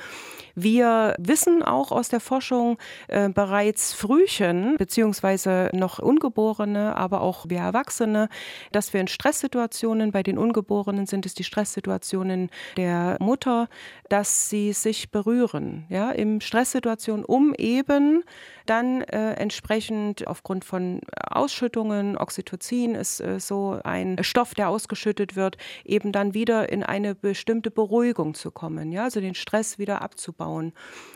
Wir 0.56 1.16
wissen 1.18 1.64
auch 1.64 1.92
aus 1.92 2.10
der 2.10 2.20
Forschung 2.20 2.78
äh, 3.08 3.30
bereits 3.30 3.94
Frühchen, 3.94 4.76
beziehungsweise 4.78 5.70
noch 5.74 6.00
Ungeborene, 6.00 6.96
aber 6.96 7.22
auch 7.22 7.46
wir 7.48 7.60
Erwachsene, 7.60 8.30
dass 8.72 8.94
wir 8.94 9.02
in 9.02 9.08
Stresssituationen, 9.08 10.12
bei 10.12 10.24
den 10.24 10.38
Ungeborenen 10.38 11.06
sind 11.06 11.26
es 11.26 11.34
die 11.34 11.44
Stresssituationen 11.44 12.50
der 12.78 13.18
Mutter, 13.20 13.68
dass 14.10 14.21
dass 14.22 14.52
sie 14.52 14.72
sich 14.72 15.10
berühren, 15.10 15.88
ja, 15.90 16.12
im 16.12 16.42
Stresssituation, 16.42 17.26
um 17.26 17.56
eben 17.56 18.24
dann 18.68 19.02
äh, 19.02 19.34
entsprechend 19.34 20.28
aufgrund 20.28 20.64
von 20.64 21.02
Ausschüttungen, 21.28 22.18
Oxytocin 22.18 22.94
ist 22.94 23.20
äh, 23.20 23.40
so 23.40 23.80
ein 23.84 24.24
Stoff, 24.24 24.54
der 24.54 24.70
ausgeschüttet 24.70 25.36
wird, 25.36 25.58
eben 25.84 26.12
dann 26.12 26.36
wieder 26.36 26.72
in 26.72 26.84
eine 26.84 27.16
bestimmte 27.16 27.72
Beruhigung 27.72 28.36
zu 28.36 28.52
kommen, 28.52 28.92
ja, 28.92 29.06
also 29.06 29.22
den 29.22 29.34
Stress 29.34 29.80
wieder 29.80 30.04
abzubauen. 30.04 30.74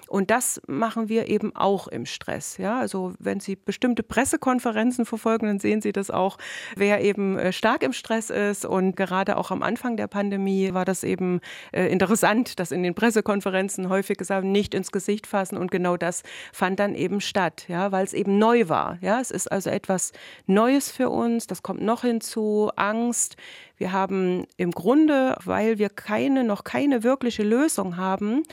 Und 0.08 0.32
das 0.32 0.62
machen 0.68 1.10
wir 1.10 1.28
eben 1.28 1.56
auch 1.56 1.88
im 1.88 2.06
Stress. 2.06 2.58
Ja, 2.58 2.80
also 2.80 3.14
wenn 3.20 3.40
Sie 3.40 3.56
bestimmte 3.56 4.04
Pressekonferenzen 4.04 5.06
verfolgen, 5.06 5.48
dann 5.48 5.60
sehen 5.60 5.82
Sie 5.82 5.92
das 5.92 6.12
auch, 6.12 6.38
wer 6.76 7.02
eben 7.02 7.38
äh, 7.38 7.52
stark 7.52 7.84
im 7.84 7.94
Stress 7.94 8.30
ist. 8.30 8.66
Und 8.66 8.96
gerade 8.96 9.38
auch 9.38 9.52
am 9.52 9.64
Anfang 9.64 9.98
der 9.98 10.08
Pandemie 10.08 10.74
war 10.74 10.86
das 10.86 11.04
eben 11.04 11.42
äh, 11.72 11.88
interessant, 11.88 12.60
dass 12.60 12.72
in 12.72 12.84
den 12.84 12.96
Pressekonferenzen 12.96 13.90
häufig 13.90 14.18
gesagt 14.18 14.46
nicht 14.46 14.74
ins 14.74 14.92
Gesicht 14.92 15.28
fassen. 15.28 15.58
Und 15.58 15.72
genau 15.72 15.98
das 15.98 16.24
fand 16.54 16.80
dann 16.80 16.96
eben 16.96 17.22
statt, 17.22 17.66
ja, 17.68 17.92
weil 17.92 18.06
es 18.06 18.14
eben 18.14 18.38
neu 18.38 18.70
war. 18.70 18.98
Ja, 19.02 19.20
es 19.20 19.32
ist 19.32 19.52
also 19.52 19.70
etwas 19.70 20.12
Neues 20.46 20.92
für 20.92 21.10
uns. 21.10 21.48
Das 21.48 21.64
kommt 21.64 21.82
noch 21.82 22.02
hinzu. 22.02 22.72
Angst. 22.76 23.38
Wir 23.78 23.92
haben 23.92 24.46
im 24.58 24.72
Grunde, 24.72 25.36
weil 25.44 25.78
wir 25.78 25.90
keine, 25.90 26.44
noch 26.44 26.64
keine 26.64 27.04
wirkliche 27.04 27.44
Lösung 27.44 27.98
haben, 27.98 28.44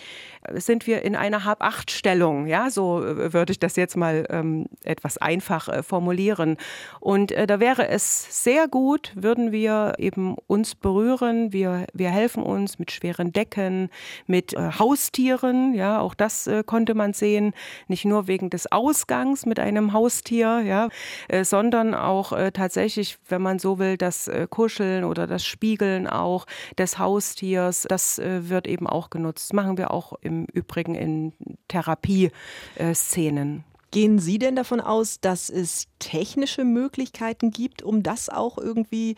sind 0.54 0.86
wir 0.86 1.02
in 1.02 1.14
einer 1.14 1.44
Hab-Acht-Stellung. 1.44 2.46
Ja, 2.46 2.70
so 2.70 3.04
äh, 3.04 3.32
würde 3.32 3.52
ich 3.52 3.60
das 3.60 3.76
jetzt 3.76 3.96
mal 3.96 4.26
ähm, 4.30 4.66
etwas 4.82 5.18
einfach 5.18 5.68
äh, 5.68 5.82
formulieren. 5.82 6.56
Und 7.00 7.32
äh, 7.32 7.46
da 7.46 7.60
wäre 7.60 7.88
es 7.88 8.42
sehr 8.42 8.66
gut, 8.66 9.12
würden 9.14 9.52
wir 9.52 9.94
eben 9.98 10.36
uns 10.46 10.74
berühren. 10.74 11.52
Wir, 11.52 11.86
wir 11.92 12.10
helfen 12.10 12.42
uns 12.42 12.78
mit 12.78 12.90
schweren 12.90 13.32
Decken, 13.32 13.88
mit 14.26 14.54
äh, 14.54 14.72
Haustieren. 14.78 15.74
Ja, 15.74 16.00
auch 16.00 16.14
das 16.14 16.46
äh, 16.46 16.64
konnte 16.64 16.94
man 16.94 17.12
sehen. 17.12 17.52
Nicht 17.86 18.04
nur 18.04 18.26
wegen 18.26 18.50
des 18.50 18.70
Ausgangs 18.70 19.46
mit 19.46 19.60
einem 19.60 19.92
Haustier, 19.92 20.62
ja, 20.66 20.88
äh, 21.28 21.44
sondern 21.44 21.94
auch 21.94 22.32
tatsächlich, 22.52 23.18
wenn 23.28 23.42
man 23.42 23.58
so 23.58 23.78
will, 23.78 23.96
das 23.96 24.30
Kuscheln 24.50 25.04
oder 25.12 25.28
das 25.28 25.44
Spiegeln 25.44 26.08
auch 26.08 26.46
des 26.76 26.98
Haustiers, 26.98 27.86
das 27.88 28.18
äh, 28.18 28.48
wird 28.48 28.66
eben 28.66 28.88
auch 28.88 29.10
genutzt. 29.10 29.50
Das 29.50 29.52
machen 29.52 29.78
wir 29.78 29.92
auch 29.92 30.14
im 30.20 30.46
Übrigen 30.46 30.96
in 30.96 31.32
Therapieszenen. 31.68 33.64
Gehen 33.92 34.18
Sie 34.18 34.38
denn 34.38 34.56
davon 34.56 34.80
aus, 34.80 35.20
dass 35.20 35.50
es 35.50 35.86
technische 35.98 36.64
Möglichkeiten 36.64 37.50
gibt, 37.50 37.82
um 37.82 38.02
das 38.02 38.30
auch 38.30 38.56
irgendwie 38.56 39.16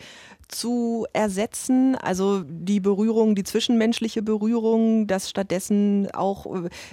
zu 0.49 1.07
ersetzen? 1.13 1.95
Also 1.95 2.43
die 2.45 2.81
Berührung, 2.81 3.35
die 3.35 3.45
zwischenmenschliche 3.45 4.21
Berührung, 4.21 5.07
dass 5.07 5.29
stattdessen 5.29 6.11
auch, 6.11 6.45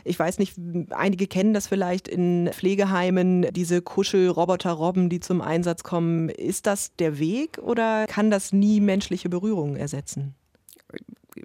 ich 0.05 0.17
weiß 0.17 0.39
nicht, 0.39 0.55
einige 0.91 1.27
kennen 1.27 1.55
das 1.55 1.67
vielleicht 1.67 2.07
in 2.07 2.51
Pflegeheimen, 2.53 3.49
diese 3.53 3.83
Kuschelroboter-Robben, 3.83 5.09
die 5.09 5.19
zum 5.19 5.41
Einsatz 5.41 5.83
kommen. 5.83 6.29
Ist 6.29 6.67
das 6.67 6.95
der 7.01 7.19
Weg 7.19 7.59
oder 7.59 8.07
kann 8.07 8.31
das 8.31 8.53
nie 8.53 8.81
menschliche 8.81 9.29
Berührung 9.29 9.75
ersetzen? 9.75 10.37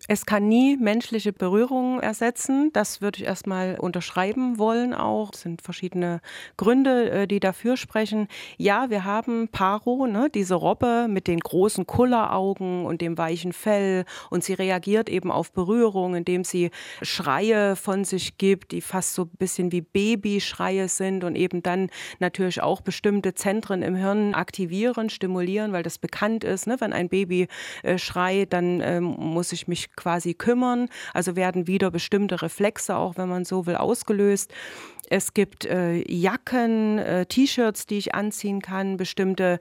Es 0.07 0.25
kann 0.25 0.47
nie 0.47 0.77
menschliche 0.77 1.33
Berührung 1.33 1.99
ersetzen. 1.99 2.71
Das 2.73 3.01
würde 3.01 3.19
ich 3.19 3.25
erstmal 3.25 3.77
unterschreiben 3.79 4.57
wollen 4.57 4.93
auch. 4.93 5.31
Es 5.33 5.41
sind 5.41 5.61
verschiedene 5.61 6.21
Gründe, 6.57 7.09
äh, 7.11 7.27
die 7.27 7.39
dafür 7.39 7.77
sprechen. 7.77 8.27
Ja, 8.57 8.89
wir 8.89 9.03
haben 9.03 9.49
Paro, 9.49 10.07
ne, 10.07 10.29
diese 10.33 10.55
Robbe 10.55 11.07
mit 11.09 11.27
den 11.27 11.39
großen 11.39 11.85
Kulleraugen 11.87 12.85
und 12.85 13.01
dem 13.01 13.17
weichen 13.17 13.53
Fell 13.53 14.05
und 14.29 14.43
sie 14.43 14.53
reagiert 14.53 15.09
eben 15.09 15.31
auf 15.31 15.51
Berührung, 15.51 16.15
indem 16.15 16.43
sie 16.43 16.71
Schreie 17.01 17.75
von 17.75 18.03
sich 18.03 18.37
gibt, 18.37 18.71
die 18.71 18.81
fast 18.81 19.13
so 19.13 19.23
ein 19.23 19.37
bisschen 19.37 19.71
wie 19.71 19.81
Babyschreie 19.81 20.87
sind 20.87 21.23
und 21.23 21.35
eben 21.35 21.63
dann 21.63 21.89
natürlich 22.19 22.61
auch 22.61 22.81
bestimmte 22.81 23.33
Zentren 23.33 23.81
im 23.81 23.95
Hirn 23.95 24.33
aktivieren, 24.33 25.09
stimulieren, 25.09 25.71
weil 25.73 25.83
das 25.83 25.97
bekannt 25.97 26.43
ist. 26.43 26.67
Ne? 26.67 26.77
Wenn 26.79 26.93
ein 26.93 27.09
Baby 27.09 27.47
äh, 27.83 27.97
schreit, 27.97 28.53
dann 28.53 28.81
ähm, 28.81 29.03
muss 29.03 29.51
ich 29.51 29.67
mich 29.67 29.76
mich 29.77 29.95
quasi 29.95 30.33
kümmern. 30.33 30.89
Also 31.13 31.35
werden 31.35 31.67
wieder 31.67 31.91
bestimmte 31.91 32.41
Reflexe, 32.41 32.95
auch 32.95 33.17
wenn 33.17 33.29
man 33.29 33.45
so 33.45 33.65
will, 33.65 33.75
ausgelöst. 33.75 34.53
Es 35.09 35.33
gibt 35.33 35.65
äh, 35.65 36.03
Jacken, 36.11 36.97
äh, 36.99 37.25
T-Shirts, 37.25 37.85
die 37.85 37.97
ich 37.97 38.13
anziehen 38.13 38.61
kann, 38.61 38.97
bestimmte 38.97 39.59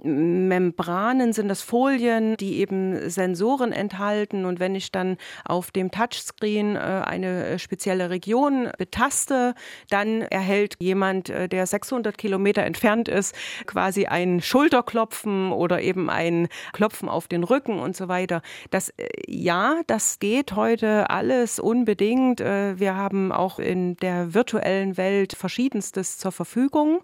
Membranen 0.00 1.32
sind 1.32 1.48
das 1.48 1.62
Folien, 1.62 2.36
die 2.36 2.58
eben 2.58 3.08
Sensoren 3.08 3.72
enthalten. 3.72 4.44
Und 4.44 4.58
wenn 4.58 4.74
ich 4.74 4.90
dann 4.90 5.16
auf 5.44 5.70
dem 5.70 5.90
Touchscreen 5.90 6.76
äh, 6.76 6.78
eine 6.78 7.46
äh, 7.46 7.58
spezielle 7.58 8.10
Region 8.10 8.70
betaste, 8.78 9.54
dann 9.90 10.22
erhält 10.22 10.76
jemand, 10.80 11.30
äh, 11.30 11.48
der 11.48 11.66
600 11.66 12.18
Kilometer 12.18 12.64
entfernt 12.64 13.08
ist, 13.08 13.34
quasi 13.66 14.06
ein 14.06 14.40
Schulterklopfen 14.40 15.52
oder 15.52 15.80
eben 15.80 16.10
ein 16.10 16.48
Klopfen 16.72 17.08
auf 17.08 17.28
den 17.28 17.44
Rücken 17.44 17.78
und 17.78 17.96
so 17.96 18.08
weiter. 18.08 18.42
Das, 18.70 18.92
ja, 19.26 19.82
das 19.86 20.18
geht 20.18 20.56
heute 20.56 21.10
alles 21.10 21.58
unbedingt. 21.58 22.40
Wir 22.40 22.96
haben 22.96 23.32
auch 23.32 23.58
in 23.58 23.96
der 23.96 24.34
virtuellen 24.34 24.96
Welt 24.96 25.34
Verschiedenstes 25.34 26.18
zur 26.18 26.32
Verfügung. 26.32 27.02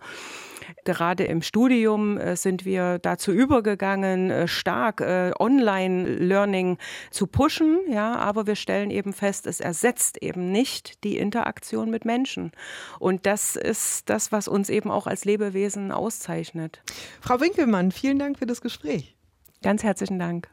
Gerade 0.85 1.25
im 1.25 1.43
Studium 1.43 2.19
äh, 2.19 2.37
sind 2.37 2.65
wir 2.65 2.99
dazu 2.99 3.33
übergegangen, 3.33 4.31
äh, 4.31 4.49
stark 4.49 5.01
äh, 5.01 5.33
Online-Learning 5.39 6.79
zu 7.11 7.27
pushen. 7.27 7.81
Ja, 7.89 8.17
aber 8.17 8.47
wir 8.47 8.57
stellen 8.57 8.91
eben 8.91 9.13
fest, 9.13 9.47
es 9.47 9.61
ersetzt 9.61 10.23
eben 10.23 10.51
nicht 10.51 11.05
die 11.05 11.19
Interaktion 11.19 11.91
mit 11.91 12.05
Menschen. 12.05 12.53
Und 12.99 13.27
das 13.27 13.57
ist 13.57 14.09
das, 14.09 14.33
was 14.33 14.49
uns 14.49 14.71
eben 14.71 14.91
auch 14.91 15.07
als 15.07 15.25
Lebewesen 15.25 15.93
auszeichnet. 15.93 16.83
Frau 17.21 17.41
Winkelmann, 17.41 17.93
vielen 17.93 18.19
Dank 18.19 18.39
für 18.39 18.47
das 18.47 18.61
Gespräch. 18.61 19.17
Ganz 19.63 19.83
herzlichen 19.83 20.19
Dank. 20.19 20.49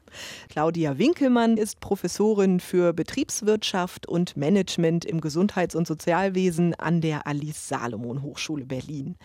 Claudia 0.50 0.98
Winkelmann 0.98 1.58
ist 1.58 1.80
Professorin 1.80 2.60
für 2.60 2.94
Betriebswirtschaft 2.94 4.08
und 4.08 4.38
Management 4.38 5.06
im 5.06 5.22
Gesundheits- 5.22 5.76
und 5.76 5.88
Sozialwesen 5.88 6.76
an 6.76 7.02
der 7.02 7.28
Alice 7.28 7.68
Salomon 7.68 8.22
Hochschule 8.22 8.66
Berlin. 8.66 9.16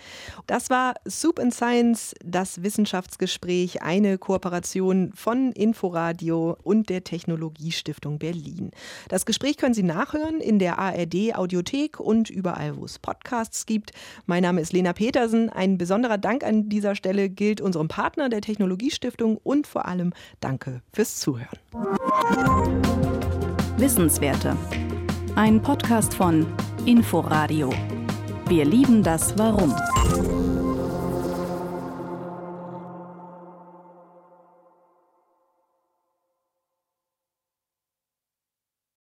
Das 0.47 0.71
war 0.71 0.95
Soup 1.09 1.39
and 1.39 1.55
Science, 1.55 2.15
das 2.25 2.63
Wissenschaftsgespräch, 2.63 3.83
eine 3.83 4.19
Kooperation 4.19 5.13
von 5.15 5.53
Inforadio 5.53 6.57
und 6.63 6.89
der 6.89 7.05
Technologiestiftung 7.05 8.19
Berlin. 8.19 8.71
Das 9.09 9.27
Gespräch 9.27 9.57
können 9.57 9.75
Sie 9.75 9.83
nachhören 9.83 10.41
in 10.41 10.59
der 10.59 10.79
ARD 10.79 11.35
Audiothek 11.35 12.01
und 12.01 12.31
überall, 12.31 12.77
wo 12.77 12.85
es 12.85 12.99
Podcasts 12.99 13.67
gibt. 13.67 13.93
Mein 14.27 14.43
Name 14.43 14.61
ist 14.61 14.73
Lena 14.73 14.93
Petersen. 14.93 15.51
Ein 15.51 15.79
besonderer 15.79 16.19
Dank 16.19 16.45
an 16.45 16.69
dieser 16.69 16.95
Stelle 16.95 17.29
gilt 17.29 17.61
unserem 17.61 17.89
Partner 17.89 18.29
der 18.29 18.41
Technologiestiftung 18.41 19.37
und 19.37 19.67
vor 19.67 19.87
allem 19.87 20.13
fürs 20.93 21.19
Zuhören. 21.19 21.59
Wissenswerte. 23.77 24.57
Ein 25.37 25.63
Podcast 25.63 26.15
von 26.15 26.47
Inforadio. 26.87 27.71
Wir 28.49 28.65
lieben 28.65 29.03
das 29.03 29.39
Warum. 29.39 29.75